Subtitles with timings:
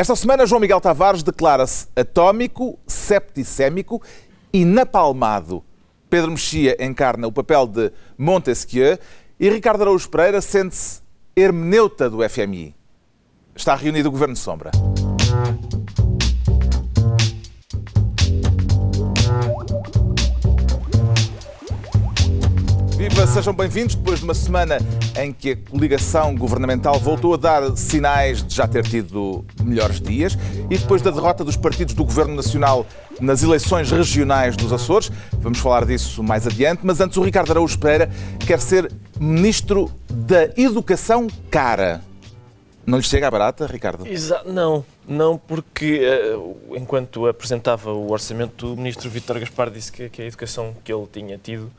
[0.00, 4.00] Esta semana, João Miguel Tavares declara-se atómico, septicémico
[4.50, 5.62] e napalmado.
[6.08, 8.98] Pedro Mexia encarna o papel de Montesquieu
[9.38, 11.02] e Ricardo Araújo Pereira sente-se
[11.36, 12.74] hermeneuta do FMI.
[13.54, 14.70] Está reunido o Governo Sombra.
[23.20, 23.94] Viva, sejam bem-vindos.
[23.94, 24.78] Depois de uma semana
[25.14, 30.38] em que a coligação governamental voltou a dar sinais de já ter tido melhores dias
[30.70, 32.86] e depois da derrota dos partidos do Governo Nacional
[33.20, 37.78] nas eleições regionais dos Açores, vamos falar disso mais adiante, mas antes o Ricardo Araújo
[37.78, 38.10] Pereira
[38.46, 42.00] quer ser Ministro da Educação Cara.
[42.86, 44.06] Não lhe chega a barata, Ricardo?
[44.06, 46.00] Exa não, não, porque
[46.34, 50.90] uh, enquanto apresentava o orçamento, o Ministro Vítor Gaspar disse que, que a educação que
[50.90, 51.70] ele tinha tido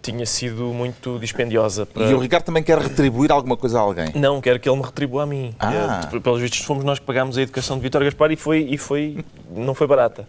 [0.00, 1.84] tinha sido muito dispendiosa.
[1.84, 2.04] Para...
[2.04, 4.12] E o Ricardo também quer retribuir alguma coisa a alguém?
[4.14, 5.54] Não, quero que ele me retribua a mim.
[5.58, 6.08] Ah.
[6.12, 8.78] É, pelos vistos, fomos nós que pagámos a educação de Vítor Gaspar e, foi, e
[8.78, 10.26] foi, não foi barata.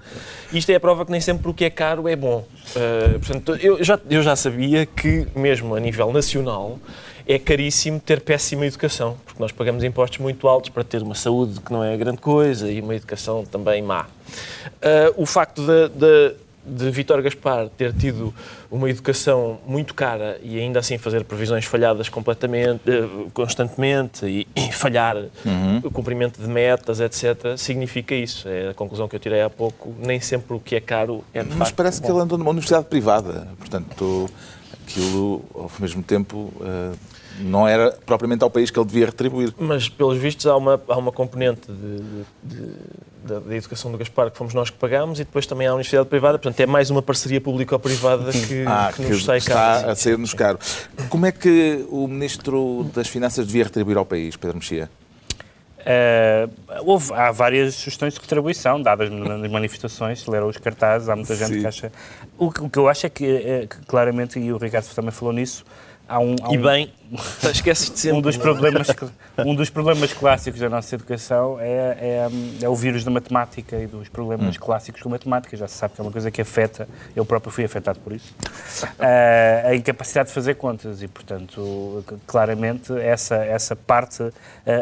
[0.51, 2.45] Isto é a prova que nem sempre o que é caro é bom.
[2.75, 6.79] Uh, portanto, eu já, eu já sabia que, mesmo a nível nacional,
[7.27, 11.59] é caríssimo ter péssima educação, porque nós pagamos impostos muito altos para ter uma saúde
[11.59, 14.01] que não é grande coisa e uma educação também má.
[14.03, 16.33] Uh, o facto de
[16.69, 18.33] de Vítor Gaspar ter tido
[18.69, 24.71] uma educação muito cara e ainda assim fazer previsões falhadas completamente, eh, constantemente e, e
[24.71, 25.81] falhar uhum.
[25.83, 28.47] o cumprimento de metas, etc., significa isso.
[28.47, 29.93] É a conclusão que eu tirei há pouco.
[29.99, 32.05] Nem sempre o que é caro é de Mas facto, parece bom.
[32.07, 33.47] que ele andou numa universidade privada.
[33.57, 34.29] Portanto,
[34.85, 36.53] aquilo, ao mesmo tempo.
[36.59, 39.53] Uh não era propriamente ao país que ele devia retribuir.
[39.57, 44.29] Mas, pelos vistos, há uma, há uma componente de, de, de, da educação do Gaspar
[44.31, 46.37] que fomos nós que pagamos e depois também há a universidade privada.
[46.37, 49.89] Portanto, é mais uma parceria público-privada que, ah, que, que nos que sai está caro.
[49.89, 50.59] a sair-nos caro.
[51.09, 54.89] Como é que o Ministro das Finanças devia retribuir ao país, Pedro Mexia?
[55.79, 56.51] Uh,
[56.83, 61.35] houve, há várias sugestões de retribuição dadas nas manifestações, se leram os cartazes, há muita
[61.35, 61.61] gente Sim.
[61.61, 61.91] que acha.
[62.37, 65.33] O, o, que eu acho é que, é que, claramente, e o Ricardo também falou
[65.33, 65.63] nisso,
[66.09, 66.53] há um, há um...
[66.53, 66.93] E bem,
[67.53, 68.17] esqueces de sempre.
[68.17, 68.87] Um dos, problemas,
[69.45, 71.67] um dos problemas clássicos da nossa educação é,
[71.99, 72.29] é,
[72.61, 74.59] é, o vírus da matemática e dos problemas hum.
[74.59, 75.55] clássicos com matemática.
[75.55, 78.33] Já se sabe que é uma coisa que afeta, eu próprio fui afetado por isso,
[78.83, 84.33] uh, a incapacidade de fazer contas e, portanto, claramente essa, essa parte uh,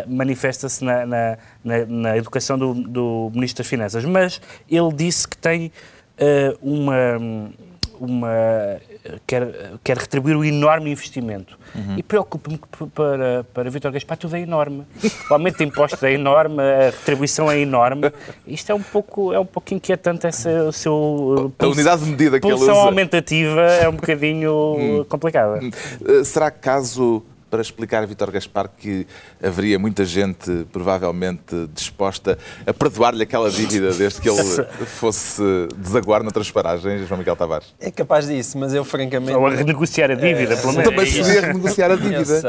[0.08, 4.06] manifesta-se na, na, na, educação do, do Ministro das Finanças.
[4.06, 5.72] Mas ele disse que tem
[6.20, 7.52] uh, uma
[8.00, 8.80] uma
[9.26, 11.58] quer, quer retribuir o enorme investimento.
[11.76, 11.98] Uhum.
[11.98, 14.86] E preocupa-me que para, para Vítor Gaspar tudo é enorme.
[15.30, 18.12] O aumento de impostos é enorme, a retribuição é enorme.
[18.46, 21.54] Isto é um pouco, é um pouco inquietante, essa, o seu...
[21.60, 22.72] A unidade de medida que ele usa.
[22.72, 25.06] aumentativa é um bocadinho hum.
[25.08, 25.60] complicada.
[25.62, 26.24] Hum.
[26.24, 29.08] Será caso para explicar a Vítor Gaspar que
[29.42, 35.42] haveria muita gente provavelmente disposta a perdoar-lhe aquela dívida desde que ele fosse
[35.78, 37.74] desaguar noutras paragens, João Miguel Tavares?
[37.80, 39.34] É capaz disso, mas eu francamente...
[39.34, 40.90] Ou a renegociar a dívida, é, pelo menos.
[40.90, 42.42] Também se podia renegociar a dívida.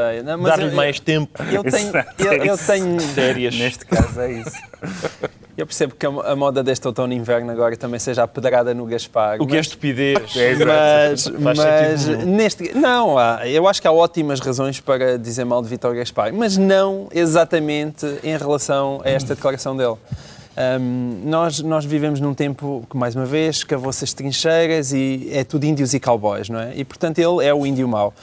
[0.44, 1.42] Dar-lhe mais tempo.
[1.50, 1.92] Eu tenho...
[2.18, 3.00] Eu, eu tenho...
[3.00, 3.54] Férias.
[3.54, 4.56] Neste caso é isso.
[5.56, 8.86] Eu percebo que a moda deste outono e inverno agora também seja a pedrada no
[8.86, 9.42] Gaspar.
[9.42, 10.32] O que é estupidez.
[10.64, 12.72] Mas, mas neste.
[12.76, 17.08] Não, eu acho que há ótimas razões para dizer mal de Vítor Gaspar, mas não
[17.12, 19.96] exatamente em relação a esta declaração dele.
[20.80, 25.44] Um, nós, nós vivemos num tempo que, mais uma vez, cavou-se as trincheiras e é
[25.44, 26.72] tudo índios e cowboys, não é?
[26.74, 28.14] E, portanto, ele é o índio mau.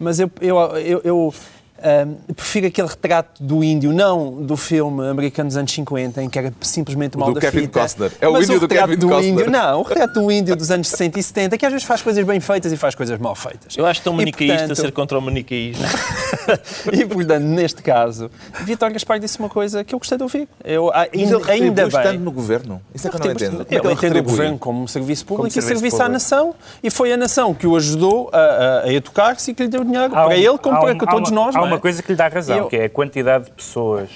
[0.00, 1.34] Mas eu, eu, eu
[1.76, 6.38] Uh, prefiro aquele retrato do índio, não do filme americano dos anos 50, em que
[6.38, 7.80] era simplesmente mal do da Kevin fita.
[7.80, 8.12] Costner.
[8.20, 9.30] É o índio o do Kevin do Costner.
[9.32, 12.00] Índio, não, o retrato do índio dos anos 60 e 70, que às vezes faz
[12.00, 13.76] coisas bem feitas e faz coisas mal feitas.
[13.76, 14.76] Eu acho tão manicaísta portanto...
[14.76, 15.84] ser contra o manicaísmo.
[16.92, 18.30] e, portanto, neste caso,
[18.62, 20.48] Vitor Gaspar disse uma coisa que eu gostei de ouvir.
[20.64, 22.00] Eu, ah, ainda, ainda bem.
[22.00, 22.80] estando no governo.
[22.94, 23.66] Isso é que eu não entendo.
[23.70, 26.54] Eu, eu entendo o governo como um serviço público como e serviço, serviço à nação.
[26.82, 29.84] E foi a nação que o ajudou a, a, a educar-se e que lhe deu
[29.84, 31.54] dinheiro há para um, ele como para um, todos uma, nós.
[31.64, 31.80] Uma é?
[31.80, 32.68] coisa que lhe dá razão eu...
[32.68, 34.08] que é a quantidade de pessoas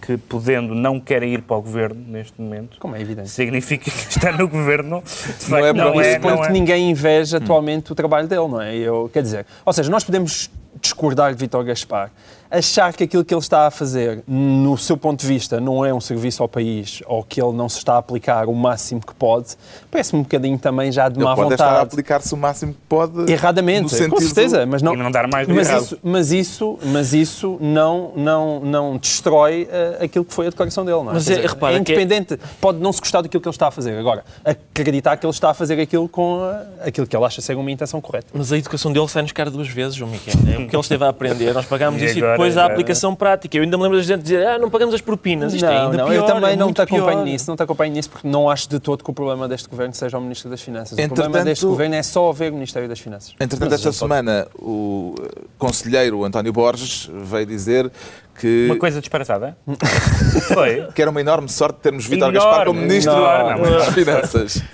[0.00, 2.78] que, podendo, não querem ir para o governo neste momento.
[2.78, 3.28] Como é evidente.
[3.28, 5.02] Significa que está no governo.
[5.48, 6.46] não é, não é, não é.
[6.46, 7.92] que ninguém inveja atualmente hum.
[7.92, 8.76] o trabalho dele, não é?
[8.76, 10.50] Eu, quer dizer, ou seja, nós podemos
[10.80, 12.10] discordar de Vítor Gaspar,
[12.50, 15.92] achar que aquilo que ele está a fazer, no seu ponto de vista, não é
[15.92, 19.14] um serviço ao país ou que ele não se está a aplicar o máximo que
[19.14, 19.56] pode,
[19.90, 21.70] parece-me um bocadinho também já de ele má pode vontade.
[21.70, 23.30] estar a aplicar-se o máximo que pode.
[23.30, 24.10] Erradamente, sentido...
[24.10, 25.82] com certeza, mas não, e não dar mais do mas errado.
[25.82, 30.84] isso, mas isso, mas isso não, não, não destrói uh, aquilo que foi a declaração
[30.84, 31.14] dele, não é?
[31.14, 32.38] Mas é, dizer, repara é independente, é...
[32.60, 33.96] pode não se gostar daquilo que ele está a fazer.
[33.98, 37.56] Agora, acreditar que ele está a fazer aquilo com uh, aquilo que ele acha ser
[37.56, 38.28] uma intenção correta.
[38.32, 40.34] Mas a educação dele sai-nos cara duas vezes, João Miguel.
[40.46, 43.56] É o que ele esteve a aprender, nós pagámos isso e depois a aplicação prática.
[43.56, 45.52] Eu ainda me lembro da gente dizer, ah, não pagamos as propinas.
[45.54, 47.24] Isto não, é ainda não, pior, eu também é não te acompanho pior.
[47.24, 49.94] nisso, não te acompanho nisso porque não acho de todo que o problema deste governo
[49.94, 50.92] seja o Ministro das Finanças.
[50.92, 53.34] O Entretanto- problema deste governo é só haver Ministério das Finanças.
[53.40, 57.90] Entretanto, esta semana, o eh, conselheiro António Borges veio dizer
[58.38, 59.56] que, Uma coisa disparatada.
[60.52, 60.88] Foi.
[60.94, 63.70] que era uma enorme sorte termos Vítor Gaspar como Ministro enorme.
[63.70, 64.62] das Finanças.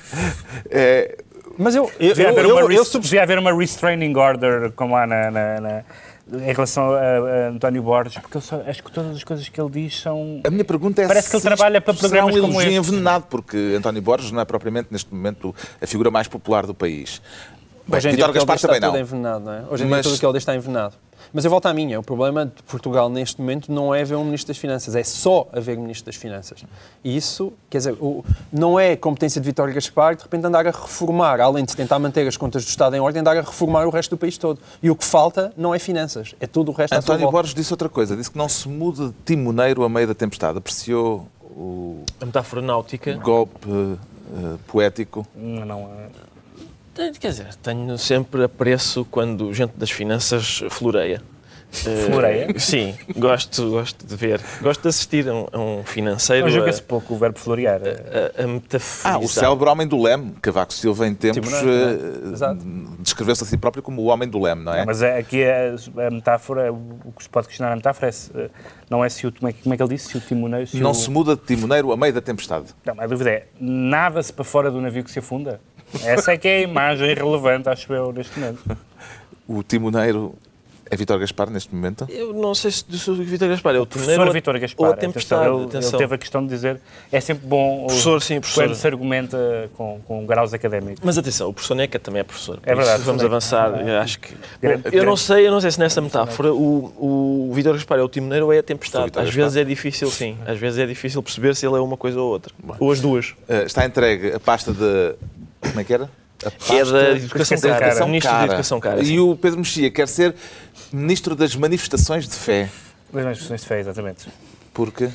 [0.74, 1.16] É,
[1.58, 4.72] Mas eu, eu, Devia eu, haver, eu, uma, eu, subs- devia haver uma restraining order,
[4.72, 5.82] como há na, na- na-
[6.30, 9.60] em relação a, a António Borges, porque eu só- acho que todas as coisas que
[9.60, 10.40] ele diz são.
[10.44, 12.74] a minha pergunta é Parece que ele trabalha para programas como este.
[12.74, 17.20] envenenado, porque António Borges não é propriamente, neste momento, a figura mais popular do país.
[17.90, 19.00] Hoje em dia que ele Gaspar também tudo não.
[19.00, 19.64] envenenado, não é?
[19.70, 20.94] Hoje em Mas- dia tudo o que ele diz está envenenado.
[21.34, 21.98] Mas eu volto à minha.
[21.98, 25.48] O problema de Portugal neste momento não é haver um Ministro das Finanças, é só
[25.52, 26.62] haver Ministro das Finanças.
[27.02, 30.70] E isso, quer dizer, o- não é competência de Vítor Gaspar de repente andar a
[30.70, 33.90] reformar, além de tentar manter as contas do Estado em ordem, andar a reformar o
[33.90, 34.60] resto do país todo.
[34.82, 37.30] E o que falta não é finanças, é tudo o resto António.
[37.30, 40.58] Borges disse outra coisa, disse que não se muda de timoneiro a meio da tempestade.
[40.58, 43.14] Apreciou o A metáfora náutica.
[43.14, 45.26] golpe eh, poético.
[45.34, 45.90] Não, não,
[46.94, 51.22] Tenho- Quer dizer, tenho sempre apreço quando gente das finanças floreia.
[51.86, 52.58] Eh, Floreia?
[52.58, 54.42] sim, gosto, gosto de ver.
[54.60, 57.80] Gosto de assistir a um, a um financeiro Mas a, joga-se pouco o verbo florear.
[58.36, 59.14] a, a metaforizar.
[59.14, 62.60] Ah, o célebre homem do leme, Cavaco Silva em tempos eh, Exato.
[62.98, 64.80] descreveu-se a si próprio como o homem do leme, não é?
[64.80, 65.74] Não, mas é- aqui é
[66.06, 68.50] a metáfora, o que se pode questionar a metáfora é se, eh,
[68.90, 70.66] não é se o, como é, que- como é que ele disse, se o timoneiro,
[70.66, 70.94] se Não o...
[70.94, 72.66] se muda de timoneiro a meio da tempestade.
[72.84, 75.58] Não, a dúvida é, nada-se para fora do navio que se afunda?
[76.04, 78.76] Essa é que é a imagem relevante, acho eu, neste momento.
[79.48, 80.34] O timoneiro
[80.90, 82.06] é Vítor Gaspar neste momento?
[82.10, 84.90] Eu não sei se do Vitor Gaspar é o torneiro Professor ou- Vítor ou Gaspar,
[84.90, 85.40] a tempestade.
[85.42, 85.90] atenção, ele, atenção.
[85.90, 86.80] ele teve a questão de dizer,
[87.10, 88.64] é sempre bom o- Professor, sim, professor.
[88.64, 91.00] quando se argumenta com, com graus académicos.
[91.02, 92.58] Mas atenção, o professor Neca também é professor.
[92.62, 93.86] É verdade, isso Vamos avançar.
[93.86, 94.34] Eu acho que.
[94.60, 97.72] Grande- Bom, eu não grande- sei, eu não sei se nessa metáfora o, o Vitor
[97.72, 99.04] Gaspar é o timoneiro ou é a Sou tempestade.
[99.06, 99.32] Às Gaspar.
[99.34, 100.36] vezes é difícil, sim.
[100.46, 102.52] Às vezes é difícil perceber se ele é uma coisa ou outra.
[102.78, 103.34] Ou as duas.
[103.48, 105.14] Eh, está entregue a pasta de.
[105.62, 106.10] Como é que era?
[106.44, 107.94] É da educação Educação cara.
[107.94, 108.06] cara.
[108.06, 109.00] Ministro da Educação Cara.
[109.00, 109.18] E sim.
[109.20, 110.34] o Pedro Mexia quer ser
[110.92, 112.68] ministro das manifestações de fé.
[113.12, 114.28] Das manifestações de fé, exatamente.
[114.74, 115.08] Porque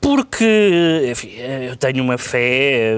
[0.00, 1.30] Porque, enfim,
[1.68, 2.92] eu tenho uma fé...
[2.92, 2.94] eh,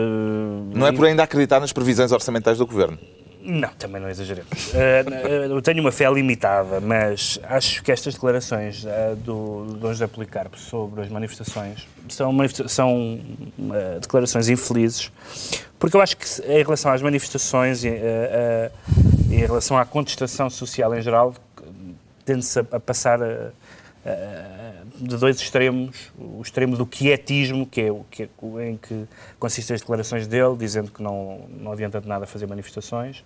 [0.75, 2.99] não é por ainda acreditar nas previsões orçamentais do governo.
[3.44, 4.73] Não, também não exageremos.
[4.73, 5.05] Eh,
[5.50, 10.06] eu tenho uma fé limitada, mas acho que estas declarações eh, do, do Dom José
[10.06, 12.33] Policarpo sobre as manifestações são,
[12.69, 13.19] são
[14.00, 15.11] declarações infelizes,
[15.82, 18.70] porque eu acho que em relação às manifestações e eh, eh,
[19.32, 21.34] em relação à contestação social em geral,
[22.25, 23.50] tende-se a, a passar eh,
[24.06, 29.06] eh, de dois extremos, o extremo do quietismo, que é o que, o- em que
[29.40, 33.25] consistem as declarações dele, dizendo que não, não adianta de nada fazer manifestações,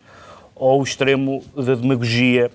[0.54, 2.50] ou o extremo da demagogia,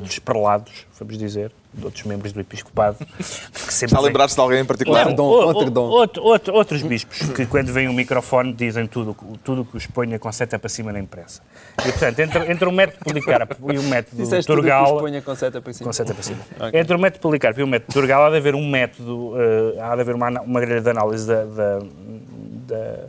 [0.00, 4.40] todos prelados, vamos dizer, de outros membros do episcopado, que sempre Está a lembrar-se de
[4.40, 5.06] alguém em particular?
[5.06, 9.16] Outro dom, o- outro outro- outro- outros bispos que, quando vem um microfone, dizem tudo
[9.42, 11.40] tudo que os ponha com seta para cima na imprensa.
[11.80, 14.96] E, portanto, entre, entre o método Policarpo e o método Disseste tudo que Turgal.
[14.96, 15.86] os ponha com seta para cima.
[15.86, 16.40] Com seta para cima.
[16.60, 16.80] Ok.
[16.80, 19.94] Entre o método Policarpo e o método Turgal há de haver um método, eh, há
[19.94, 21.78] de haver uma, uma grelha de análise da, da,
[22.66, 23.04] da-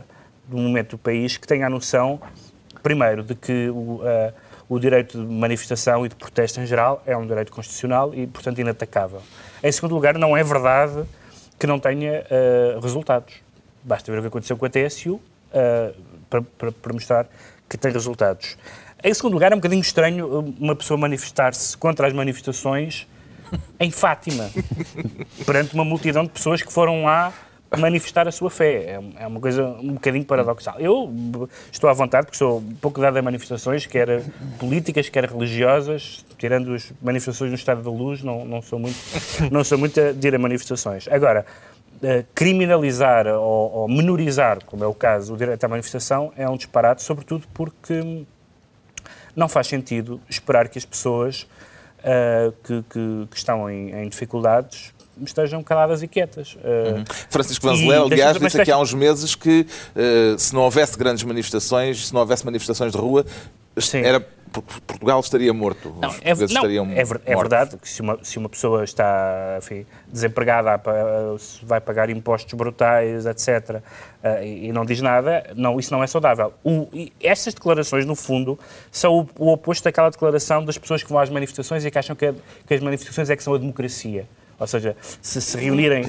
[0.48, 2.20] do momento do país que tenha a noção,
[2.82, 3.70] primeiro, de que
[4.04, 4.32] eh,
[4.68, 8.58] o direito de manifestação e de protesto em geral é um direito constitucional e, portanto,
[8.60, 9.20] inatacável.
[9.62, 11.04] Em segundo lugar, não é verdade
[11.58, 13.34] que não tenha eh, resultados.
[13.82, 15.20] Basta ver o que aconteceu com a TSU
[15.52, 15.92] eh,
[16.30, 17.26] para, para- para mostrar
[17.68, 18.56] que tem resultados.
[19.02, 23.06] Em segundo lugar, é um bocadinho estranho eh, uma pessoa manifestar-se contra as manifestações
[23.78, 24.50] em Fátima,
[25.46, 27.32] perante uma multidão de pessoas que foram lá
[27.76, 28.98] manifestar a sua fé.
[29.18, 30.76] É É uma coisa um bocadinho paradoxal.
[30.78, 31.12] Eu
[31.72, 34.22] estou à vontade, porque sou pouco dado a manifestações, quer
[34.58, 38.96] políticas, quer religiosas, tirando as manifestações no Estado da Luz, não, não, sou, muito,
[39.50, 41.06] não sou muito de ir a manifestações.
[41.08, 41.44] Agora,
[42.02, 46.56] eh, criminalizar ou, ou menorizar, como é o caso, o direito à manifestação, é um
[46.56, 48.24] disparate, sobretudo porque
[49.34, 51.46] não faz sentido esperar que as pessoas
[52.04, 56.56] ah, que, que- que estão em, em dificuldades estejam caladas e quietas.
[56.64, 60.98] Ah, Francisco E Vanzeler, aliás, disse aqui há uns meses que eh, se não houvesse
[60.98, 63.24] grandes manifestações, se não houvesse manifestações de rua,
[63.76, 64.00] Sim.
[64.00, 64.20] era,
[64.86, 65.94] Portugal estaria morto.
[66.00, 69.84] Não, é, não, estariam é, é verdade que se uma, se uma pessoa está enfim,
[70.06, 70.80] desempregada,
[71.62, 73.82] vai pagar impostos brutais, etc.,
[74.22, 76.54] ah, e, não diz nada, não, isso não é saudável.
[76.64, 76.88] O,
[77.20, 78.58] estas declarações, no fundo,
[78.90, 82.16] são o, o oposto daquela declaração das pessoas que vão às manifestações e que acham
[82.16, 82.32] que,
[82.66, 84.26] que as manifestações é que são a democracia.
[84.58, 86.04] Ou seja, se se reunirem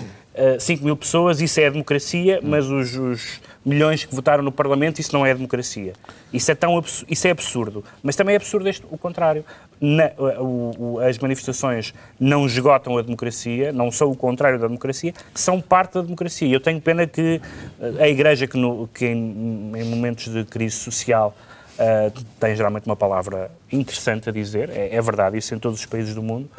[0.60, 5.12] 5 mil pessoas, isso é democracia, mas os, os, milhões que votaram no Parlamento, isso
[5.12, 5.94] não é democracia.
[6.32, 7.84] Isso é, tão isso é absurdo.
[8.04, 9.44] Mas também é absurdo este, o contrário.
[9.82, 15.14] Na, o, o, as manifestações não esgotam a democracia, não são o contrário da democracia,
[15.34, 16.48] são parte da democracia.
[16.48, 17.42] Eu tenho pena que
[17.82, 21.36] eh, a Igreja, que, no, que em, em, momentos de crise social
[21.80, 25.86] uh, tem geralmente uma palavra interessante a dizer, é, é verdade, isso em todos os
[25.86, 26.50] países do mundo,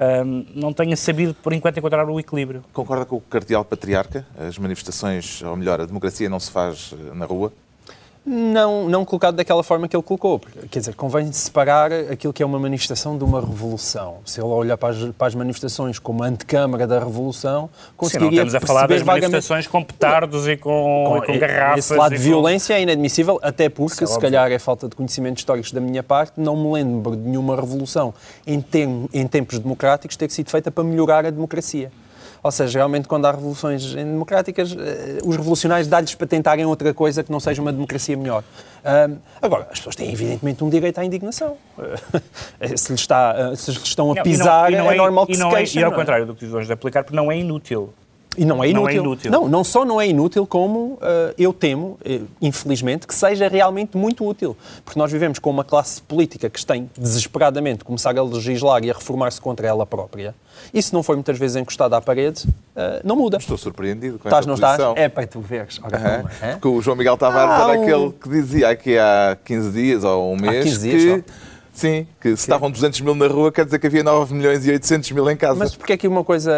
[0.00, 2.64] um, não tenha sabido, por enquanto, encontrar o equilíbrio.
[2.72, 4.26] Concorda com o Cardeal Patriarca?
[4.36, 7.52] As manifestações, ou melhor, a democracia não se faz eh, na rua?
[8.26, 10.40] Não, não colocado daquela forma que ele colocou.
[10.70, 14.18] Quer dizer, convém separar aquilo que é uma manifestação de uma revolução.
[14.24, 18.46] Se ele olhar para as, para as manifestações como antecâmara da revolução, conseguiria Sim, não
[18.46, 21.84] estamos a falar das manifestações com petardos e com, com, e com garrafas.
[21.84, 25.42] Esse lado de violência é inadmissível, até porque, é se calhar é falta de conhecimentos
[25.42, 28.14] históricos da minha parte, não me lembro de nenhuma revolução
[28.46, 28.64] em,
[29.12, 31.92] em tempos democráticos ter sido feita para melhorar a democracia.
[32.44, 37.24] Ou seja, realmente quando há revoluções democráticas, eh, os revolucionários dá-lhes para tentarem outra coisa
[37.24, 38.44] que não seja uma democracia melhor.
[39.40, 41.56] agora, as pessoas têm evidentemente um direito à indignação.
[42.76, 45.34] se, lhes está, eh, se lhes estão a pisar, não, não, é, é, normal que
[45.34, 45.80] se queixem.
[45.80, 47.94] É, e ao contrário do que os de aplicar, porque não é inútil.
[48.36, 48.82] E não é inútil.
[48.82, 49.30] Não, é inútil.
[49.30, 51.00] não, não só não é inútil, como uh,
[51.38, 54.56] eu temo, uh, infelizmente, que seja realmente muito útil.
[54.84, 58.94] Porque nós vivemos com uma classe política que tem desesperadamente começar a legislar e a
[58.94, 60.34] reformar-se contra ela própria.
[60.72, 62.44] E se não for muitas vezes encostada à parede,
[62.76, 63.38] uh, não muda.
[63.38, 64.90] Estou surpreendido com estás, esta não posição.
[64.92, 65.04] Estás?
[65.04, 65.80] É para tu veres.
[65.82, 66.30] Ora, uh -huh.
[66.42, 66.52] é?
[66.52, 67.82] Porque o João Miguel Tavares ah, era um...
[67.82, 71.30] aquele que dizia aqui há 15 dias ou um mês há 15 dias, que...
[71.30, 71.43] Só
[71.74, 74.70] Sim, que se estavam 200 mil na rua, quer dizer que havia 9 milhões e
[74.70, 75.58] 800 mil em casa.
[75.58, 76.52] Mas porquê é que uma coisa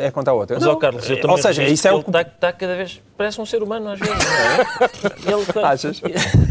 [0.00, 0.56] é contra a outra?
[0.56, 2.08] Mas, ó, Carlos, eu também Ou seja, isso é o que...
[2.08, 3.00] Está, está, cada vez...
[3.16, 5.34] Parece um ser humano, às vezes, não é?
[5.34, 5.64] Ele...
[5.64, 6.00] Achas?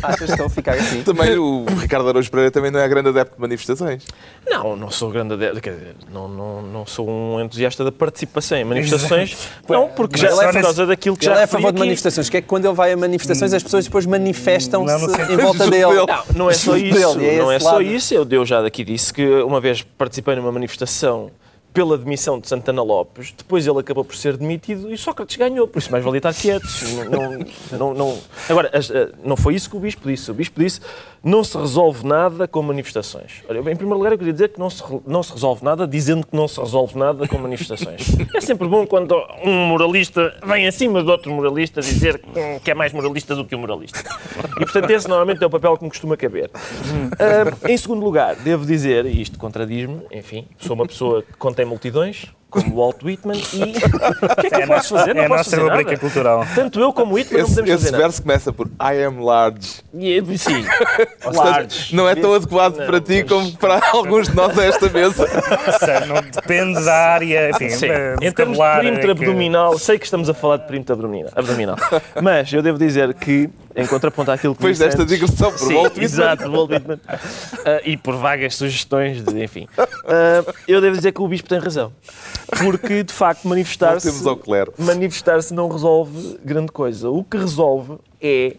[0.04, 1.04] Achas que estão a ficar assim?
[1.04, 4.04] Também o Ricardo Araújo Pereira também não é grande adepto de manifestações.
[4.46, 8.58] Não, não sou grande adepto, quer dizer, não, não, não sou um entusiasta da participação
[8.58, 9.38] em manifestações.
[9.68, 12.30] Não, porque já é por causa daquilo que ele já é a favor de manifestações,
[12.30, 14.94] que é que quando ele vai a manifestações as pessoas depois manifestam-se
[15.32, 16.06] em volta dele.
[16.06, 18.01] Não, não é só isso, não é só isso.
[18.10, 21.32] Eu deu já daqui aqui disse que uma vez participei numa manifestação
[21.74, 25.80] pela demissão de Santana Lopes, depois ele acabou por ser demitido e Sócrates ganhou, por
[25.80, 26.68] isso mais valia estar quieto.
[27.10, 30.30] Não, não, não, Agora, eh, não foi isso que o Bispo disse.
[30.30, 30.82] O Bispo disse
[31.24, 33.44] não se resolve nada com manifestações.
[33.48, 36.26] Olha, em primeiro lugar, eu queria dizer que não se, não se resolve nada dizendo
[36.26, 38.12] que não se resolve nada com manifestações.
[38.34, 42.22] É sempre bom quando um moralista vem acima de outro moralista dizer
[42.64, 44.00] que é mais moralista do que o um moralista.
[44.56, 46.50] E, portanto, esse normalmente é o papel que me costuma caber.
[46.50, 51.66] Uh, em segundo lugar, devo dizer, e isto contradiz-me, enfim, sou uma pessoa que contém
[51.66, 55.16] multidões, como Walt Whitman e o que é que eu posso fazer?
[55.16, 56.46] Não é a posso nossa rubrica cultural.
[56.54, 59.24] Tanto eu como Whitman esse, não podemos esse fazer Esse verso começa por I am
[59.24, 59.82] large.
[59.94, 60.66] E, sim,
[61.34, 61.96] large.
[61.96, 63.32] Não é tão adequado não, para ti mas...
[63.32, 65.28] como para alguns de nós a esta mesa.
[66.08, 67.88] não depende da área, enfim, sim.
[68.22, 69.22] Em termos de perímetro que...
[69.24, 70.94] abdominal, sei que estamos a falar de perímetro
[71.34, 71.78] abdominal,
[72.22, 75.76] mas eu devo dizer que em contraponto àquilo que Depois desta antes, digressão por Sim,
[75.76, 76.04] Walt Whitman.
[76.04, 77.00] Exato, Walt Whitman.
[77.62, 79.68] Uh, e por vagas sugestões, de, enfim.
[79.78, 81.94] Uh, eu devo dizer que o Bispo tem razão.
[82.58, 84.12] Porque, de facto, manifestar-se
[84.78, 87.10] manifestar não resolve grande coisa.
[87.10, 88.56] O que resolve é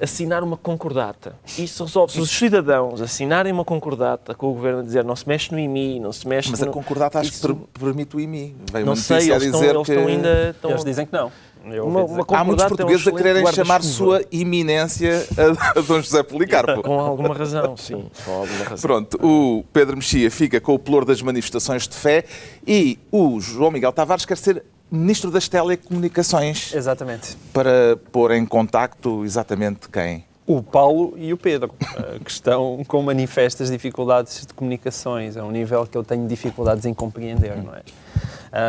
[0.00, 1.36] assinar uma concordata.
[1.58, 2.12] Isso resolve.
[2.12, 5.58] Se os cidadãos assinarem uma concordata com o governo a dizer não se mexe no
[5.58, 6.70] IMI, não se mexe Mas no...
[6.70, 7.54] a concordata acho Isso...
[7.54, 8.56] que permite o IMI.
[8.72, 10.50] Veio não sei, eles, estão, eles estão ainda...
[10.50, 10.70] Estão...
[10.70, 11.30] Eles dizem que não.
[11.64, 16.02] Uma, uma Há muitos portugueses é um a quererem chamar sua iminência a, a Dom
[16.02, 16.82] José Policarpo.
[16.82, 18.04] Com alguma razão, sim.
[18.24, 18.82] Com alguma razão.
[18.82, 22.24] Pronto, o Pedro Mexia fica com o pelour das manifestações de fé
[22.66, 24.62] e o João Miguel Tavares quer ser
[24.94, 26.72] Ministro das Telecomunicações.
[26.74, 27.36] Exatamente.
[27.52, 30.24] Para pôr em contacto exatamente quem?
[30.46, 35.50] o Paulo e o Pedro, eh, que estão com manifestas dificuldades de comunicações, a um
[35.50, 37.80] nível que eu tenho dificuldades em compreender, não é?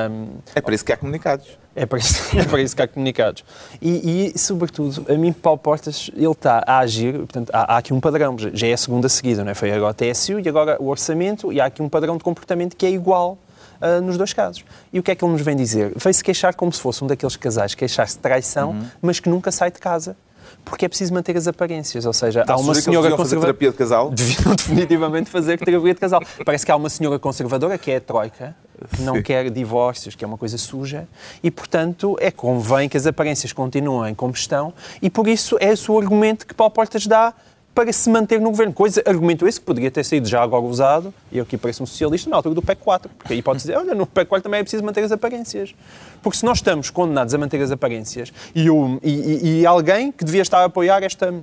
[0.10, 1.60] Um, é para isso que há comunicados.
[1.76, 3.44] É para isso, é para isso que há comunicados.
[3.82, 7.94] E, e, sobretudo, a mim, Paulo Portas, ele está a agir, portanto, há, há, aqui
[7.94, 9.54] um padrão, já é a segunda seguida, não é?
[9.54, 12.76] Foi agora a TSU e agora o orçamento, e há aqui um padrão de comportamento
[12.76, 13.38] que é igual
[13.86, 14.64] Uh, nos dois casos.
[14.92, 15.94] E o que é que ele nos vem dizer?
[15.96, 18.86] Veio-se queixar como se fosse um daqueles casais queixar-se de traição, uhum.
[19.02, 20.16] mas que nunca sai de casa
[20.64, 22.06] porque é preciso manter as aparências.
[22.06, 23.18] Ou seja, há uma senhora conservadora.
[23.18, 24.10] fazer terapia de casal?
[24.10, 26.22] Deviam definitivamente fazer terapia de casal.
[26.44, 28.56] Parece que há uma senhora conservadora, que é a Troika,
[28.96, 29.22] que não Sim.
[29.22, 31.08] quer divórcios, que é uma coisa suja,
[31.44, 35.90] e, portanto, é convém que as aparências continuem como estão, e por isso é esse
[35.90, 37.34] o argumento que Paulo Portas dá
[37.76, 38.74] para se manter no governo.
[38.74, 41.86] Coisa, argumento esse que poderia ter sido já agora usado, e eu aqui pareço um
[41.86, 44.62] socialista, na altura do PEC 4, porque aí pode dizer, olha, no PEC 4 também
[44.62, 45.76] é preciso manter as aparências.
[46.24, 48.68] Porque se nós estamos condenados a manter as aparências, e,
[49.04, 51.34] e, e alguém que devia estar a apoiar esta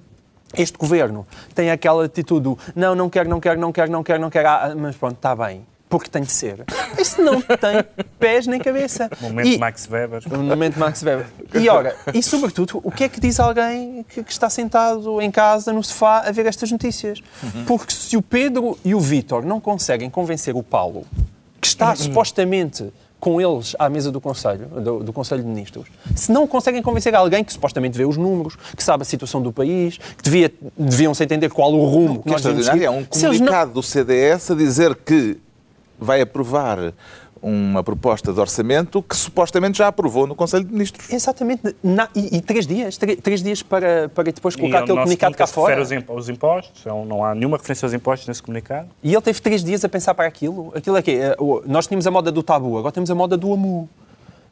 [0.55, 4.29] este governo tem aquela atitude não, não quero, não quero, não quero, não quero, não
[4.29, 6.65] quero, ah, mas pronto, está bem porque tem de ser.
[6.99, 7.85] Isso não tem
[8.19, 9.11] pés nem cabeça.
[9.21, 10.23] Momento e, Max Weber.
[10.27, 11.27] Momento Max Weber.
[11.53, 15.31] E ora, e sobretudo, o que é que diz alguém que, que está sentado em
[15.31, 17.21] casa, no sofá, a ver estas notícias?
[17.43, 17.67] Uhum.
[17.67, 21.05] Porque se o Pedro e o Vítor não conseguem convencer o Paulo,
[21.61, 21.97] que está uhum.
[21.97, 26.81] supostamente com eles à mesa do Conselho, do, do, Conselho de Ministros, se não conseguem
[26.81, 30.51] convencer alguém que supostamente vê os números, que sabe a situação do país, que devia,
[30.75, 32.85] deviam-se entender qual o rumo que, que nós devemos seguir.
[32.85, 33.75] É um comunicado não...
[33.75, 35.39] do CDS a dizer que
[36.03, 36.93] vai aprovar
[37.43, 41.13] uma proposta de orçamento que supostamente já aprovou no Conselho de Ministros.
[41.13, 41.75] Exatamente.
[41.83, 42.97] Na, e, e, três dias.
[42.97, 45.83] Três, três, dias para, para depois colocar aquele comunicado cá fora.
[45.83, 48.89] Os, os impostos, é não há nenhuma referência aos impostos nesse comunicado.
[49.03, 50.73] E ele teve três dias a pensar para aquilo.
[50.75, 53.53] Aquilo é que é, Nós tínhamos a moda do tabu, agora temos a moda do
[53.53, 53.89] amu.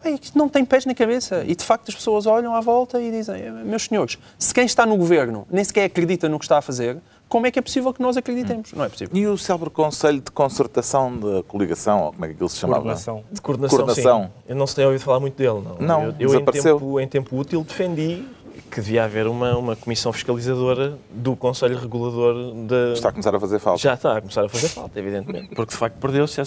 [0.04, 1.44] Isto não tem pés na cabeça.
[1.46, 4.84] E de facto as pessoas olham à volta e dizem: Meus senhores, se quem está
[4.84, 6.96] no governo nem sequer acredita no que está a fazer,
[7.30, 8.72] como é que é possível que nós acreditemos?
[8.72, 8.78] Hum.
[8.78, 9.16] Não é possível.
[9.16, 12.82] E o célebre Conselho de Concertação da Coligação, ou como é que aquilo se chamava?
[12.82, 13.24] Coordenação.
[13.30, 14.24] De coordenação, coordenação.
[14.24, 14.30] Sim.
[14.48, 15.76] Eu não se tem ouvido falar muito dele, não.
[15.78, 16.76] Não, eu, eu desapareceu.
[16.76, 18.26] Em tempo, em tempo útil defendi
[18.70, 22.92] que devia haver uma, uma comissão fiscalizadora do Conselho Regulador da...
[22.92, 23.80] Está a começar a fazer falta.
[23.80, 25.54] Já está a começar a fazer falta, evidentemente.
[25.54, 26.40] Porque, de facto, perdeu-se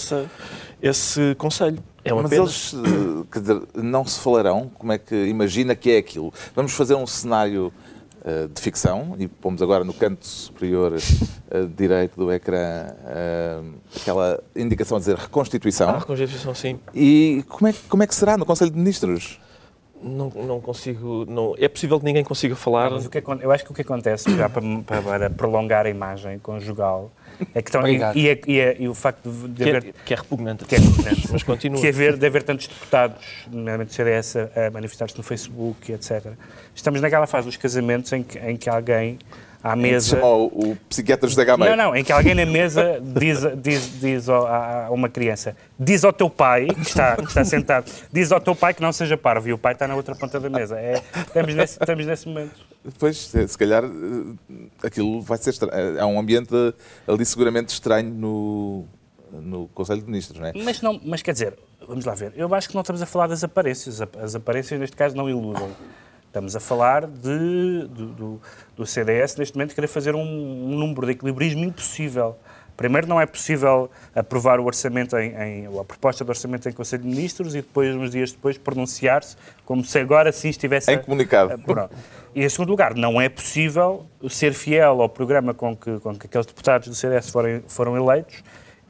[0.81, 1.83] esse Conselho.
[2.03, 2.43] É uma Mas pena.
[2.43, 4.69] eles eh, dizer, não se falarão?
[4.77, 6.33] Como é que imagina que é aquilo?
[6.53, 7.82] Vamos fazer um cenário uh,
[8.53, 14.95] de ficção e pomos agora no canto superior uh, direito do ecrã uh, aquela indicação
[14.95, 15.89] a dizer reconstituição.
[15.89, 16.79] Ah, reconstituição, sim.
[16.93, 19.39] E como é, como é que será no Conselho de Ministros?
[20.01, 21.25] Não, não consigo.
[21.27, 22.89] Não, é possível que ninguém consiga falar.
[22.89, 25.89] Não, mas o que, eu acho que o que acontece, já para, para prolongar a
[25.89, 27.09] imagem conjugal,
[27.53, 29.81] é que estão, e, e, é, e, é, e, o facto de, haver.
[29.81, 30.65] Que é, que é repugnante.
[30.65, 31.27] Que é repugnante.
[31.31, 31.81] mas continua.
[31.81, 36.33] Que haver, de haver tantos deputados, nomeadamente do CDS, a, a manifestar-se no Facebook, etc.
[36.75, 39.19] Estamos naquela fase dos casamentos em que, em que alguém
[39.63, 40.17] à mesa.
[40.17, 41.75] Chamou o psiquiatra José Gameiro.
[41.75, 46.11] Não, não, em que alguém na mesa diz, diz, diz a, uma criança: diz ao
[46.11, 49.47] teu pai, que está, que está sentado, diz ao teu pai que não seja parvo,
[49.47, 50.77] e o pai está na outra ponta da mesa.
[50.77, 52.72] É, estamos, nesse, estamos nesse momento.
[52.99, 55.97] Pois, se calhar eh, aquilo vai ser estranho.
[55.97, 56.53] É, há um ambiente
[57.07, 58.85] ali seguramente estranho no,
[59.31, 60.53] no Conselho de Ministros, não é?
[60.55, 63.27] Mas, não, mas quer dizer, vamos lá ver, eu acho que não estamos a falar
[63.27, 64.01] das aparências.
[64.01, 65.69] As aparências, neste caso, não iludem.
[66.27, 68.41] Estamos a falar de, do, do,
[68.75, 72.35] do CDS, neste momento, querer fazer um, um, número de equilibrismo impossível.
[72.75, 77.03] Primeiro, não é possível aprovar o orçamento em, em, a proposta de orçamento em Conselho
[77.03, 80.91] de Ministros e depois, uns dias depois, pronunciar-se como se agora sim estivesse...
[80.91, 81.53] Em comunicado.
[81.53, 81.89] A,
[82.35, 86.25] e, em segundo lugar, não é possível ser fiel ao programa com que, com que
[86.25, 88.43] aqueles deputados do CDS foram, foram eleitos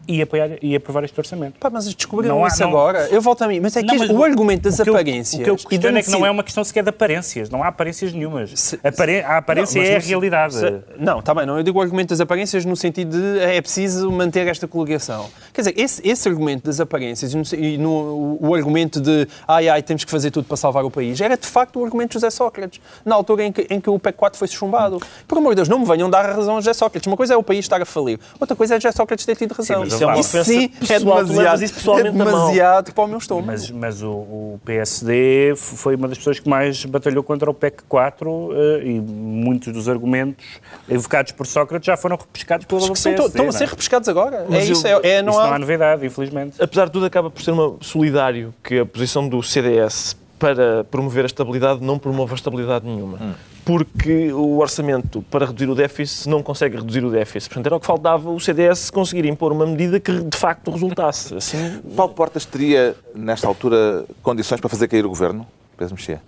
[0.08, 1.60] e, apoiar, e aprovar este orçamento.
[1.60, 2.70] Pá, mas descobriram não há, isso não...
[2.70, 3.08] agora.
[3.10, 3.60] Eu volto a mim.
[3.60, 5.42] Mas é que não, este, o, o, argumento das o aparências...
[5.42, 7.50] o que eu questiono é que não é uma questão sequer de aparências.
[7.50, 8.52] Não há aparências nenhumas.
[8.56, 9.22] Se, Apare...
[9.22, 10.56] A aparência é a realidade.
[10.56, 11.46] Se, não, está bem.
[11.46, 15.30] Não, eu digo o argumento das aparências no sentido de é preciso manter esta coligação.
[15.54, 19.82] Quer dizer, esse, esse argumento das aparências e, e no, o argumento de ai, ai,
[19.82, 22.30] temos que fazer tudo para salvar o país, era de facto o argumento de José
[22.30, 25.00] Sócrates, na altura em que, em que o PEC 4 foi chumbado.
[25.28, 27.08] Por amor de Deus, não me venham dar a razão a José Sócrates.
[27.08, 29.54] Uma coisa é o país estar a falir, outra coisa é José Sócrates ter tido
[29.54, 29.90] razão.
[29.90, 33.18] Sim, isso é uma ofensa sim, é demasiado, isso pessoalmente é demasiado para o meu
[33.18, 33.48] estômago.
[33.48, 37.84] Mas, mas o, o, PSD foi uma das pessoas que mais batalhou contra o PEC
[37.88, 38.54] 4 uh,
[38.84, 40.46] e muitos dos argumentos
[40.90, 43.10] evocados por Sócrates já foram repescados pelo PSD.
[43.10, 44.46] Estão, estão a ser repescados agora.
[44.50, 45.48] é isso, é, é, não, isso há...
[45.48, 46.62] não há novidade, infelizmente.
[46.62, 51.24] Apesar de tudo, acaba por ser uma solidário que a posição do CDS para promover
[51.24, 53.18] a estabilidade não promove a estabilidade nenhuma.
[53.22, 57.50] Hum porque o orçamento para reduzir o déficit não consegue reduzir o déficit.
[57.50, 61.36] Portanto, era o que faltava o CDS conseguir impor uma medida que de facto resultasse.
[61.36, 61.80] Assim...
[61.96, 65.48] Paulo Portas teria, nesta altura, condições para fazer cair o governo?
[65.78, 66.22] Pedro Mexia?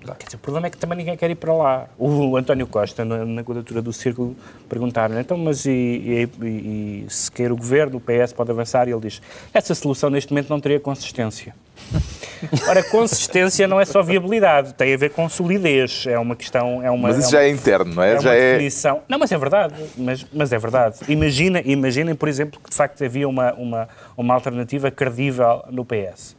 [0.00, 1.88] Dizer, o problema é que também ninguém quer ir para lá.
[1.98, 4.36] O António Costa, na, na quadratura do Círculo,
[4.68, 8.88] perguntaram então, mas e, e, e, se quer o governo, o PS pode avançar?
[8.88, 9.20] E ele diz,
[9.52, 11.54] essa solução neste momento não teria consistência.
[12.68, 16.04] Ora, consistência não é só viabilidade, tem a ver com solidez.
[16.06, 16.80] É uma questão.
[16.82, 18.14] É uma, mas isso é já é interno, não é?
[18.14, 19.02] é já é definição.
[19.08, 19.74] Não, mas é verdade.
[19.96, 20.98] Mas, mas é verdade.
[21.08, 26.37] Imagina, imaginem, por exemplo, que de facto havia uma, uma, uma alternativa credível no PS.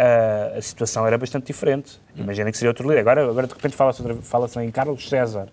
[0.00, 2.00] Ah, a situação era bastante diferente.
[2.14, 3.00] Imaginem que seria outro líder.
[3.00, 5.48] Agora, agora de repente fala-se fala em Carlos César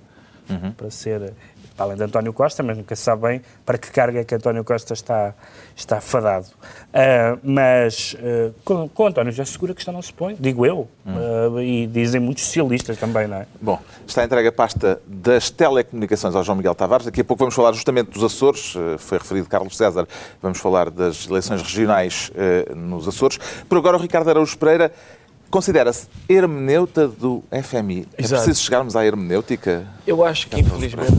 [0.47, 0.71] uhum.
[0.71, 1.33] para ser
[1.75, 4.33] para além de António Costa, mas nunca se sabe bem para que carga é que
[4.33, 5.33] António Costa está,
[5.75, 6.45] está fadado.
[6.45, 10.87] Uh, mas uh, com, com António já segura que isto não se põe, digo eu,
[11.05, 13.45] uh, e dizem muitos socialistas também, não é?
[13.61, 17.05] Bom, está entregue a pasta das telecomunicações ao João Miguel Tavares.
[17.05, 20.07] Daqui a pouco vamos falar justamente dos Açores, foi referido Carlos César,
[20.41, 22.31] vamos falar das eleições regionais
[22.75, 23.37] nos Açores.
[23.67, 24.91] Por agora, o Ricardo Araújo Pereira
[25.49, 28.07] considera-se hermeneuta do FMI.
[28.17, 28.41] É Exato.
[28.41, 29.87] É preciso chegarmos à hermenêutica?
[30.05, 31.11] Eu acho que, infelizmente,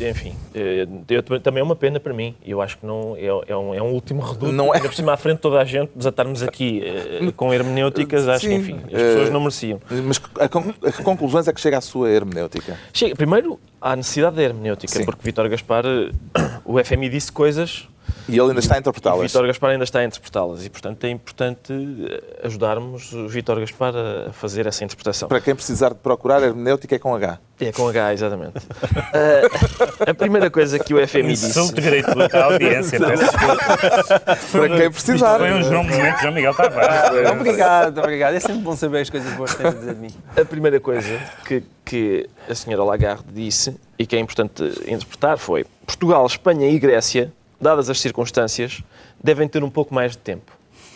[0.00, 2.34] enfim, eh, eu, também é uma pena para mim.
[2.44, 4.52] Eu acho que não é, é, um, é um último reduto.
[4.52, 4.76] Não é.
[4.76, 6.82] Ainda por cima à frente toda a gente, desatarmos aqui
[7.20, 8.48] uh, com hermenêuticas, acho Sim.
[8.48, 9.80] que, enfim, as pessoas não mereciam.
[10.04, 12.78] Mas a, a, que conclusões é que chega a sua hermenêutica?
[12.92, 15.04] Chega, primeiro, à necessidade da hermenêutica, Sim.
[15.04, 15.84] porque Vítor Gaspar,
[16.64, 17.88] o FMI disse coisas
[18.28, 19.32] e ele ainda está a interpretá-las.
[19.32, 23.94] Vítor Gaspar ainda está a interpretá-las e, portanto, é importante eh, ajudarmos o Vítor Gaspar
[24.28, 25.28] a fazer essa interpretação.
[25.28, 27.38] Para quem precisar de procurar, hermenêutica é com H.
[27.60, 28.58] É com H, exatamente.
[28.58, 31.50] uh, a primeira coisa que o FMI disse...
[31.50, 32.98] Insulto gratuito à audiência.
[32.98, 35.38] Para quem precisar.
[35.38, 37.30] Foi um João momento, João Miguel Tavares.
[37.30, 38.34] obrigado, obrigado.
[38.34, 40.14] É sempre bom saber as coisas boas que tens a dizer de mim.
[40.36, 45.64] A primeira coisa que, que a senhora Lagarde disse e que é importante interpretar foi
[45.86, 48.82] Portugal, Espanha e Grécia dadas as circunstâncias,
[49.22, 50.52] devem ter um pouco mais de tempo.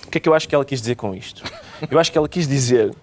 [0.06, 1.42] O que é que eu acho que ela quis dizer com isto?
[1.90, 2.94] Eu acho que ela quis dizer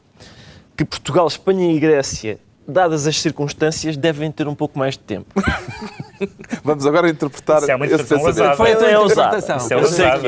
[0.76, 5.34] que Portugal, Espanha e Grécia, dadas as circunstâncias, devem ter um pouco mais de tempo.
[6.64, 8.58] Vamos agora interpretar Isso é uma esse pensamento.
[8.58, 9.38] Foi até ousado.
[9.38, 10.28] Isso é ousado.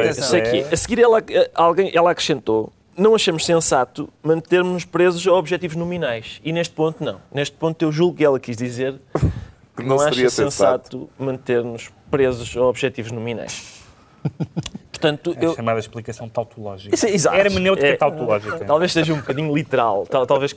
[0.72, 1.22] A seguir ela,
[1.54, 6.42] alguém, ela acrescentou não achamos sensato mantermos presos a objetivos nominais.
[6.44, 7.22] E neste ponto, não.
[7.34, 9.00] Neste ponto, eu julgo que ela quis dizer
[9.76, 13.80] que não, não acha sensato manter-nos presos a objetivos nominais.
[15.00, 15.56] Portanto, é eu...
[15.56, 16.94] chamada explicação tautológica.
[16.94, 17.38] Isso, é, exato.
[17.38, 18.66] Hermenêutica é, tautológica.
[18.66, 20.54] Talvez seja um bocadinho literal, tal, talvez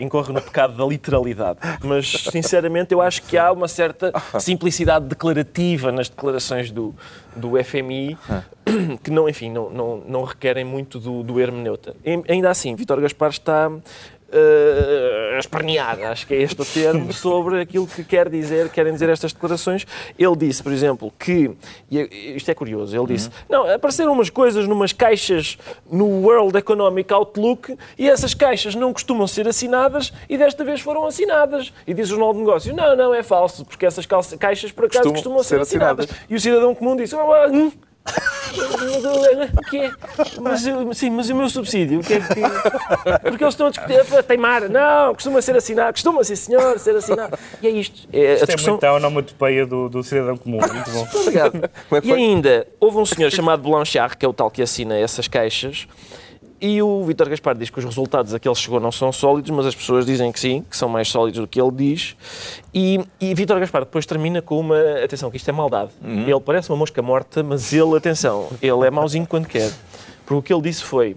[0.00, 1.60] incorra no pecado da literalidade.
[1.80, 6.92] Mas, sinceramente, eu acho que há uma certa simplicidade declarativa nas declarações do,
[7.36, 8.18] do FMI
[9.02, 11.94] que não, enfim, não, não, não requerem muito do, do hermeneuta.
[12.04, 13.70] E, ainda assim, Vítor Gaspar está
[14.34, 19.08] uh, espernear, acho que é este o termo, sobre aquilo que quer dizer, querem dizer
[19.08, 19.86] estas declarações.
[20.18, 21.50] Ele disse, por exemplo, que,
[21.90, 23.34] e é, isto é curioso, ele disse, uhum.
[23.48, 25.56] não, apareceram umas coisas numas caixas
[25.90, 31.06] no World Economic Outlook e essas caixas não costumam ser assinadas e desta vez foram
[31.06, 31.72] assinadas.
[31.86, 35.10] E diz o Jornal de Negócios, não, não, é falso, porque essas caixas por acaso
[35.10, 36.06] costumam, costumam ser, ser assinadas.
[36.06, 36.26] assinadas.
[36.28, 37.70] E o cidadão comum disse, ah, hum,
[39.56, 39.90] o quê?
[40.40, 40.60] Mas,
[40.96, 42.00] sim, mas o meu subsídio?
[42.00, 43.20] O que é que...
[43.22, 44.68] Porque eles estão a discutir, a teimar.
[44.68, 45.92] Não, costuma ser assinado.
[45.92, 47.38] Costuma, sim senhor, ser assinado.
[47.62, 48.08] E é isto.
[48.12, 48.68] É, isto a discussão...
[48.68, 50.58] é muito a onomatopeia do, do cidadão comum.
[50.58, 51.08] Muito bom.
[51.20, 51.64] Obrigado.
[51.64, 51.70] É
[52.04, 55.86] e ainda, houve um senhor chamado Blanchard, que é o tal que assina essas caixas,
[56.60, 59.50] e o Vítor Gaspar diz que os resultados a que ele chegou não são sólidos,
[59.50, 62.16] mas as pessoas dizem que sim, que são mais sólidos do que ele diz.
[62.72, 64.78] E, e Vítor Gaspar depois termina com uma.
[65.04, 65.90] Atenção, que isto é maldade.
[66.02, 66.28] Uhum.
[66.28, 69.70] Ele parece uma mosca morta, mas ele, atenção, ele é mauzinho quando quer.
[70.24, 71.16] Porque o que ele disse foi.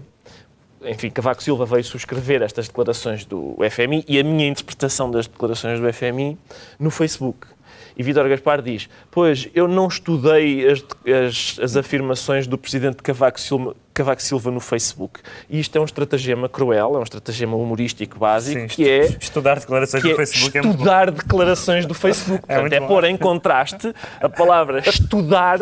[0.84, 5.80] Enfim, Cavaco Silva veio subscrever estas declarações do FMI e a minha interpretação das declarações
[5.80, 6.38] do FMI
[6.78, 7.48] no Facebook.
[7.96, 10.84] E Vítor Gaspar diz: Pois, eu não estudei as,
[11.26, 15.20] as, as afirmações do presidente Cavaco Silva, Cavaco Silva no Facebook.
[15.50, 19.06] E isto é um estratagema cruel, é um estratagema humorístico básico, Sim, que é...
[19.20, 22.38] Estudar declarações do é Facebook é Estudar declarações do Facebook.
[22.48, 25.58] É Portanto, é pôr em contraste a palavra estudar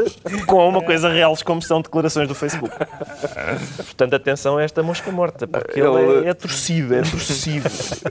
[0.46, 2.74] com uma coisa real como são declarações do Facebook.
[3.76, 7.68] Portanto, atenção a esta mosca morta, porque ele, ele é, é torcido, é torcido.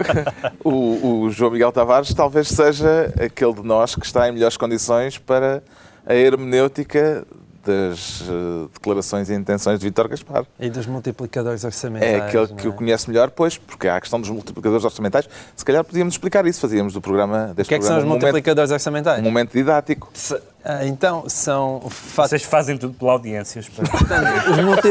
[0.64, 5.18] o, o João Miguel Tavares talvez seja aquele de nós que está em melhores condições
[5.18, 5.64] para
[6.06, 7.26] a hermenêutica
[7.66, 10.46] das uh, declarações e intenções de Vítor Gaspar.
[10.60, 12.12] E dos multiplicadores orçamentais.
[12.12, 12.70] É aquele que é?
[12.70, 15.28] o conhece melhor, pois, porque há a questão dos multiplicadores orçamentais.
[15.56, 18.04] Se calhar podíamos explicar isso, fazíamos do programa deste O que é que são os
[18.04, 19.20] um multiplicadores momento, orçamentais?
[19.20, 20.10] Um momento didático.
[20.14, 20.40] Se,
[20.84, 21.82] então, são...
[22.16, 23.90] Vocês fazem tudo pela audiência, espero.
[23.90, 24.88] Portanto, os multi...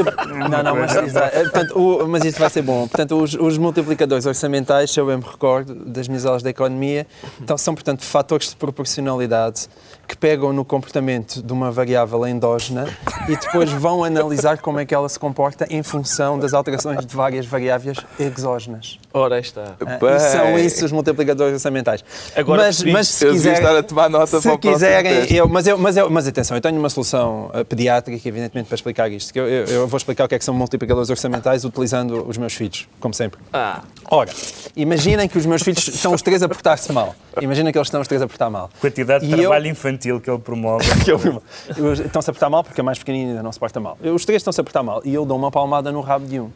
[0.49, 2.87] Não, não, mas, portanto, o, mas isto vai ser bom.
[2.87, 7.07] Portanto, os, os multiplicadores orçamentais, se eu bem me recordo, das minhas aulas de economia,
[7.41, 9.69] então, são, portanto, fatores de proporcionalidade
[10.07, 12.87] que pegam no comportamento de uma variável endógena
[13.29, 17.17] e depois vão analisar como é que ela se comporta em função das alterações de
[17.17, 18.99] várias variáveis exógenas.
[19.16, 19.77] Ora, está.
[20.18, 22.05] São isso os multiplicadores orçamentais.
[22.35, 25.96] Agora, mas, mas se quiserem, estar a tomar nota se quiserem, eu, mas, eu, mas,
[25.96, 29.37] eu, mas atenção, eu tenho uma solução uh, pediátrica, evidentemente, para explicar isto.
[29.37, 32.55] Eu, eu, eu, vou explicar o que é que são multiplicadores orçamentais utilizando os meus
[32.55, 33.38] filhos, como sempre.
[33.53, 33.83] Ah.
[34.11, 34.33] Ora,
[34.74, 37.14] imaginem que os meus filhos estão os três a portar-se mal.
[37.40, 38.68] Imaginem que eles estão os três a portar mal.
[38.81, 40.85] Quantidade de e trabalho infantil que ele promove.
[42.05, 43.96] estão-se a portar mal porque a mais pequenina ainda não se porta mal.
[44.03, 46.50] Os três estão-se a portar mal e eu dou uma palmada no rabo de um.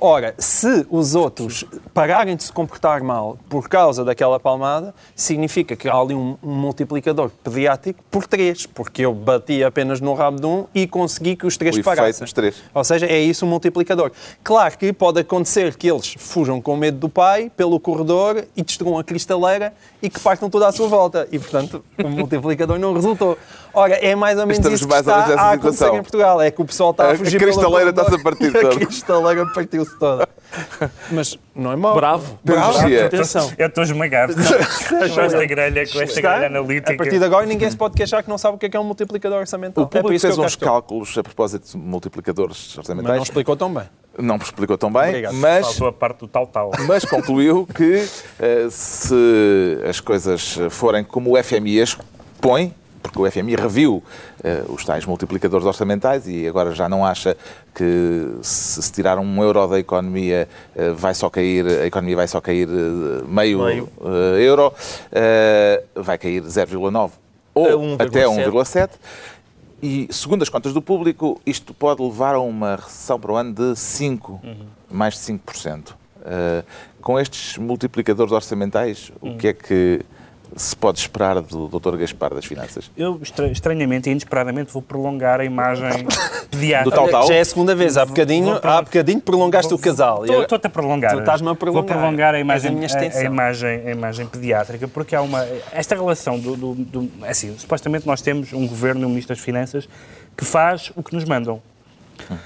[0.00, 5.88] Ora, se os outros pararem de se comportar mal por causa daquela palmada, significa que
[5.88, 10.46] há ali um, um multiplicador pediátrico por três, porque eu bati apenas no rabo de
[10.46, 12.24] um e consegui que os três o parassem.
[12.24, 12.62] Dos três.
[12.72, 14.12] Ou seja, é isso o multiplicador.
[14.44, 19.00] Claro que pode acontecer que eles fujam com medo do pai pelo corredor e destruam
[19.00, 21.26] a cristaleira e que partam toda à sua volta.
[21.32, 23.36] E, portanto, o multiplicador não resultou.
[23.78, 26.40] Ora, é mais ou menos Estamos isso que está a acontecer em Portugal.
[26.42, 29.84] É que o pessoal está a fugir A cristaleira está-se a partir A cristaleira partiu
[29.84, 30.28] se toda.
[31.12, 31.94] Mas não é mau.
[31.94, 32.40] Bravo.
[32.42, 32.78] Bravo.
[33.06, 33.52] Atenção.
[33.56, 36.92] Eu estou esmagado com esta grelha, com esta grelha analítica.
[36.92, 38.76] A partir de agora ninguém se pode queixar que não sabe o que é, que
[38.76, 39.84] é um multiplicador orçamental.
[39.84, 43.10] O público é fez uns cálculos a propósito de multiplicadores orçamentais.
[43.10, 43.84] Mas não explicou tão bem.
[44.18, 45.34] Não explicou tão bem, Obrigado.
[45.34, 45.66] mas...
[45.66, 46.72] Faltou a parte do tal-tal.
[46.88, 51.96] Mas concluiu que uh, se as coisas forem como o FMI as
[52.40, 52.74] põe,
[53.10, 57.36] porque o FMI reviu uh, os tais multiplicadores orçamentais e agora já não acha
[57.74, 62.28] que se, se tirar um euro da economia uh, vai só cair, a economia vai
[62.28, 63.88] só cair uh, meio, meio.
[64.38, 64.72] euro,
[65.94, 67.10] vai cair 0,9
[67.54, 68.90] ou 1, até 1,7.
[69.80, 73.52] E, segundo as contas do público, isto pode levar a uma recessão para o ano
[73.52, 74.56] de 5, uhum.
[74.90, 75.90] mais de 5%.
[75.90, 76.64] Uh,
[77.00, 79.34] com estes multiplicadores orçamentais, uhum.
[79.34, 80.00] o que é que
[80.56, 81.96] se pode esperar do Dr.
[81.96, 82.90] Gaspar das Finanças?
[82.96, 83.20] Eu,
[83.52, 86.06] estranhamente e inesperadamente, vou prolongar a imagem
[86.50, 86.84] pediátrica.
[86.84, 87.28] Do tal, tal?
[87.28, 87.96] Já é a segunda vez.
[87.96, 90.24] Há bocadinho, há bocadinho prolongaste vou, o casal.
[90.24, 91.12] Estou-te a prolongar.
[91.12, 91.84] Tu estás-me a prolongar.
[91.84, 95.46] Vou prolongar a imagem, a, a, imagem, a imagem pediátrica, porque há uma...
[95.72, 96.56] Esta relação do...
[96.56, 99.88] do, do é assim, supostamente nós temos um governo e um ministro das Finanças
[100.36, 101.60] que faz o que nos mandam.
[102.30, 102.34] Hum.
[102.34, 102.38] Uh,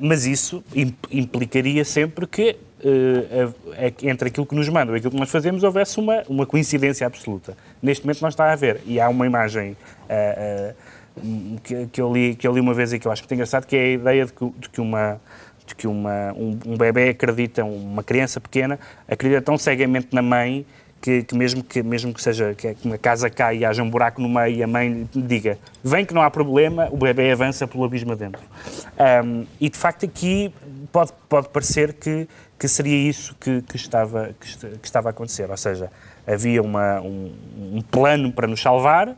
[0.00, 0.62] mas isso
[1.10, 2.56] implicaria sempre que
[4.02, 7.56] entre aquilo que nos mandam e aquilo que nós fazemos houvesse uma, uma coincidência absoluta.
[7.82, 8.80] Neste momento não está a haver.
[8.86, 10.74] E há uma imagem uh,
[11.62, 13.66] que, que, eu li, que eu li uma vez e que eu acho muito engraçado,
[13.66, 15.20] que é a ideia de que, de que uma
[15.66, 18.76] de que uma, um, um bebê acredita, uma criança pequena,
[19.08, 20.66] acredita tão cegamente na mãe
[21.00, 24.20] que, que, mesmo que mesmo que seja que uma casa caia e haja um buraco
[24.20, 27.84] no meio e a mãe diga vem que não há problema, o bebê avança pelo
[27.84, 28.42] abismo adentro.
[29.24, 30.52] Um, e de facto aqui
[30.92, 32.28] pode, pode parecer que,
[32.60, 35.90] que seria isso que, que, estava, que, que estava a acontecer, ou seja,
[36.26, 39.16] havia uma, um, um plano para nos salvar,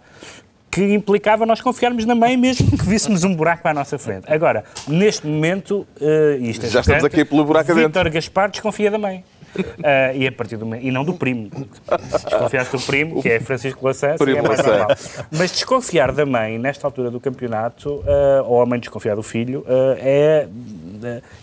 [0.71, 4.33] que implicava nós confiarmos na mãe mesmo que víssemos um buraco à nossa frente.
[4.33, 8.11] Agora, neste momento, uh, isto é Já estamos aqui pelo buraco Vítor adentro.
[8.13, 9.25] Gaspar desconfia da mãe.
[9.55, 11.51] Uh, e a partir do e não do primo.
[11.51, 14.89] Se desconfiaste do primo, que é Francisco Lassã, é mais normal.
[15.31, 19.63] Mas desconfiar da mãe, nesta altura do campeonato, uh, ou a mãe desconfiar do filho,
[19.99, 20.47] é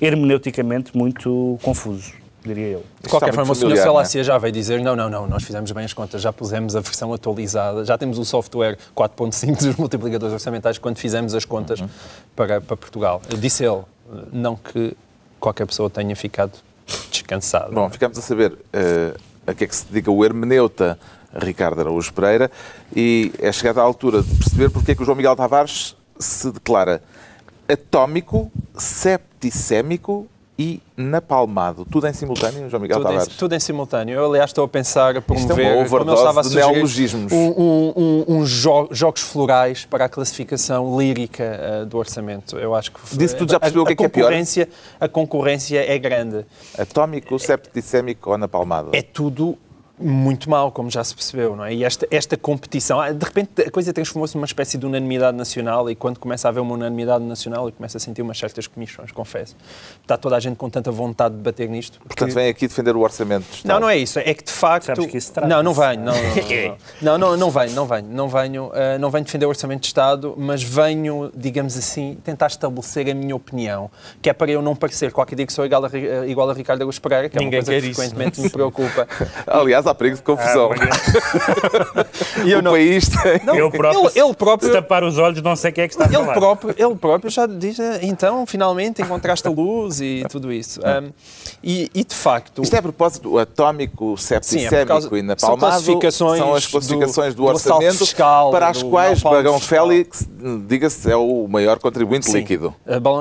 [0.01, 2.85] hermeneuticamente muito confuso diria eu.
[3.01, 3.77] De qualquer forma, o Sr.
[3.77, 6.79] Salácia já veio dizer não, não, não, nós fizemos bem as contas, já pusemos a
[6.79, 11.89] versão atualizada, já temos o software 4.5 dos multiplicadores orçamentais quando fizemos as contas uhum.
[12.35, 13.21] para, para Portugal.
[13.37, 13.81] Disse ele,
[14.31, 14.95] não que
[15.39, 16.53] qualquer pessoa tenha ficado
[17.11, 17.73] descansado.
[17.73, 20.97] Bom, ficamos a saber uh, a que é que se dedica o hermeneuta
[21.33, 22.49] Ricardo Araújo Pereira
[22.95, 26.51] e é chegada a altura de perceber porque é que o João Miguel Tavares se
[26.51, 27.01] declara
[27.69, 30.27] atómico, septicémico
[30.57, 31.85] e napalmado.
[31.85, 33.33] Tudo em simultâneo, João Miguel tudo Tavares?
[33.33, 34.15] Em, tudo em simultâneo.
[34.15, 37.15] Eu, aliás, estou a pensar a promover, é como estava a sugerir.
[37.31, 42.57] Um, um, um, um jo jogos florais para a classificação lírica uh, do orçamento.
[42.57, 42.99] Eu acho que...
[43.15, 44.33] Disse tudo, já percebeu a, o que é, que é pior?
[44.99, 46.45] A concorrência é grande.
[46.77, 48.89] Atómico, septicémico ou napalmado?
[48.91, 49.57] É tudo
[49.99, 51.73] muito mal, como já se percebeu, não é?
[51.73, 55.89] E esta, esta competição, ah, de repente a coisa transformou-se numa espécie de unanimidade nacional
[55.89, 59.11] e quando começa a haver uma unanimidade nacional eu começo a sentir umas certas comissões,
[59.11, 59.55] confesso.
[60.01, 61.99] Está toda a gente com tanta vontade de bater nisto.
[61.99, 64.19] Portanto, vem aqui defender o orçamento Não, não é isso.
[64.19, 64.85] É que de facto...
[64.85, 66.03] Sabes que isso não, não venho.
[66.03, 66.13] Não,
[67.01, 68.07] não, não, não, venho, não venho.
[68.09, 72.47] Não venho, uh, não venho defender o orçamento de Estado, mas venho, digamos assim, tentar
[72.47, 73.89] estabelecer a minha opinião,
[74.21, 76.81] que é para eu não parecer qualquer dia que sou igual a, igual a Ricardo
[76.81, 78.43] Augusto Pereira, que é Ninguém uma coisa que frequentemente isso.
[78.43, 79.07] me preocupa.
[79.47, 80.71] Aliás, há perigo de confusão.
[80.71, 82.05] Ah,
[82.45, 82.71] e eu não...
[82.71, 83.41] país tem...
[83.45, 86.05] Não, eu próprio, ele, ele próprio, tapar os olhos, não sei quem é que está
[86.05, 86.33] a ele falar.
[86.33, 90.79] Próprio, ele próprio já diz, então, finalmente encontraste a luz e tudo isso.
[90.81, 91.11] Um,
[91.63, 92.61] e, e, de facto...
[92.61, 95.81] Isto é a propósito do atómico, septicémico é e napalmado.
[96.11, 100.27] São, são as classificações do, do orçamento fiscal, para as quais Bagão Félix,
[100.67, 102.39] diga-se, é o maior contribuinte Sim.
[102.39, 102.73] líquido.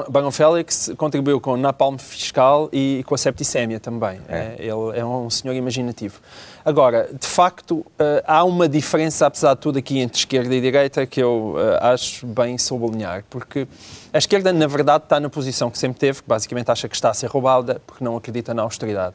[0.09, 4.21] Bagão Félix contribuiu com o napalm fiscal e com a septicémia também.
[4.29, 4.39] É.
[4.39, 6.21] É, ele é um senhor imaginativo.
[6.69, 11.07] Agora, de facto, eh, há uma diferença, apesar de tudo, aqui entre esquerda e direita
[11.07, 13.67] que eu eh, acho bem sublinhar, porque
[14.13, 17.09] a esquerda, na verdade, está na posição que sempre teve, que basicamente acha que está
[17.09, 19.15] a ser roubada porque não acredita na austeridade.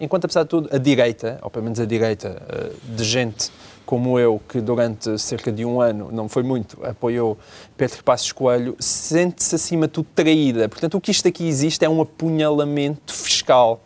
[0.00, 3.52] Enquanto, apesar de tudo, a direita, ou pelo menos a direita eh, de gente
[3.84, 7.36] como eu, que durante cerca de um ano, não foi muito, apoiou
[7.76, 10.70] Pedro Passos Coelho, sente-se acima de tudo traída.
[10.70, 13.82] Portanto, o que isto aqui existe é um apunhalamento fiscal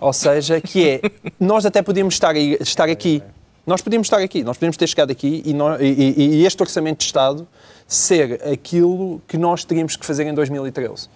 [0.00, 1.00] ou seja, que é,
[1.40, 3.22] nós até podíamos estar, estar aqui,
[3.66, 6.98] nós podíamos estar aqui, nós podíamos ter chegado aqui e, nós, e, e, este Orçamento
[6.98, 7.46] de Estado
[7.86, 11.08] ser aquilo que nós teríamos que fazer em 2013.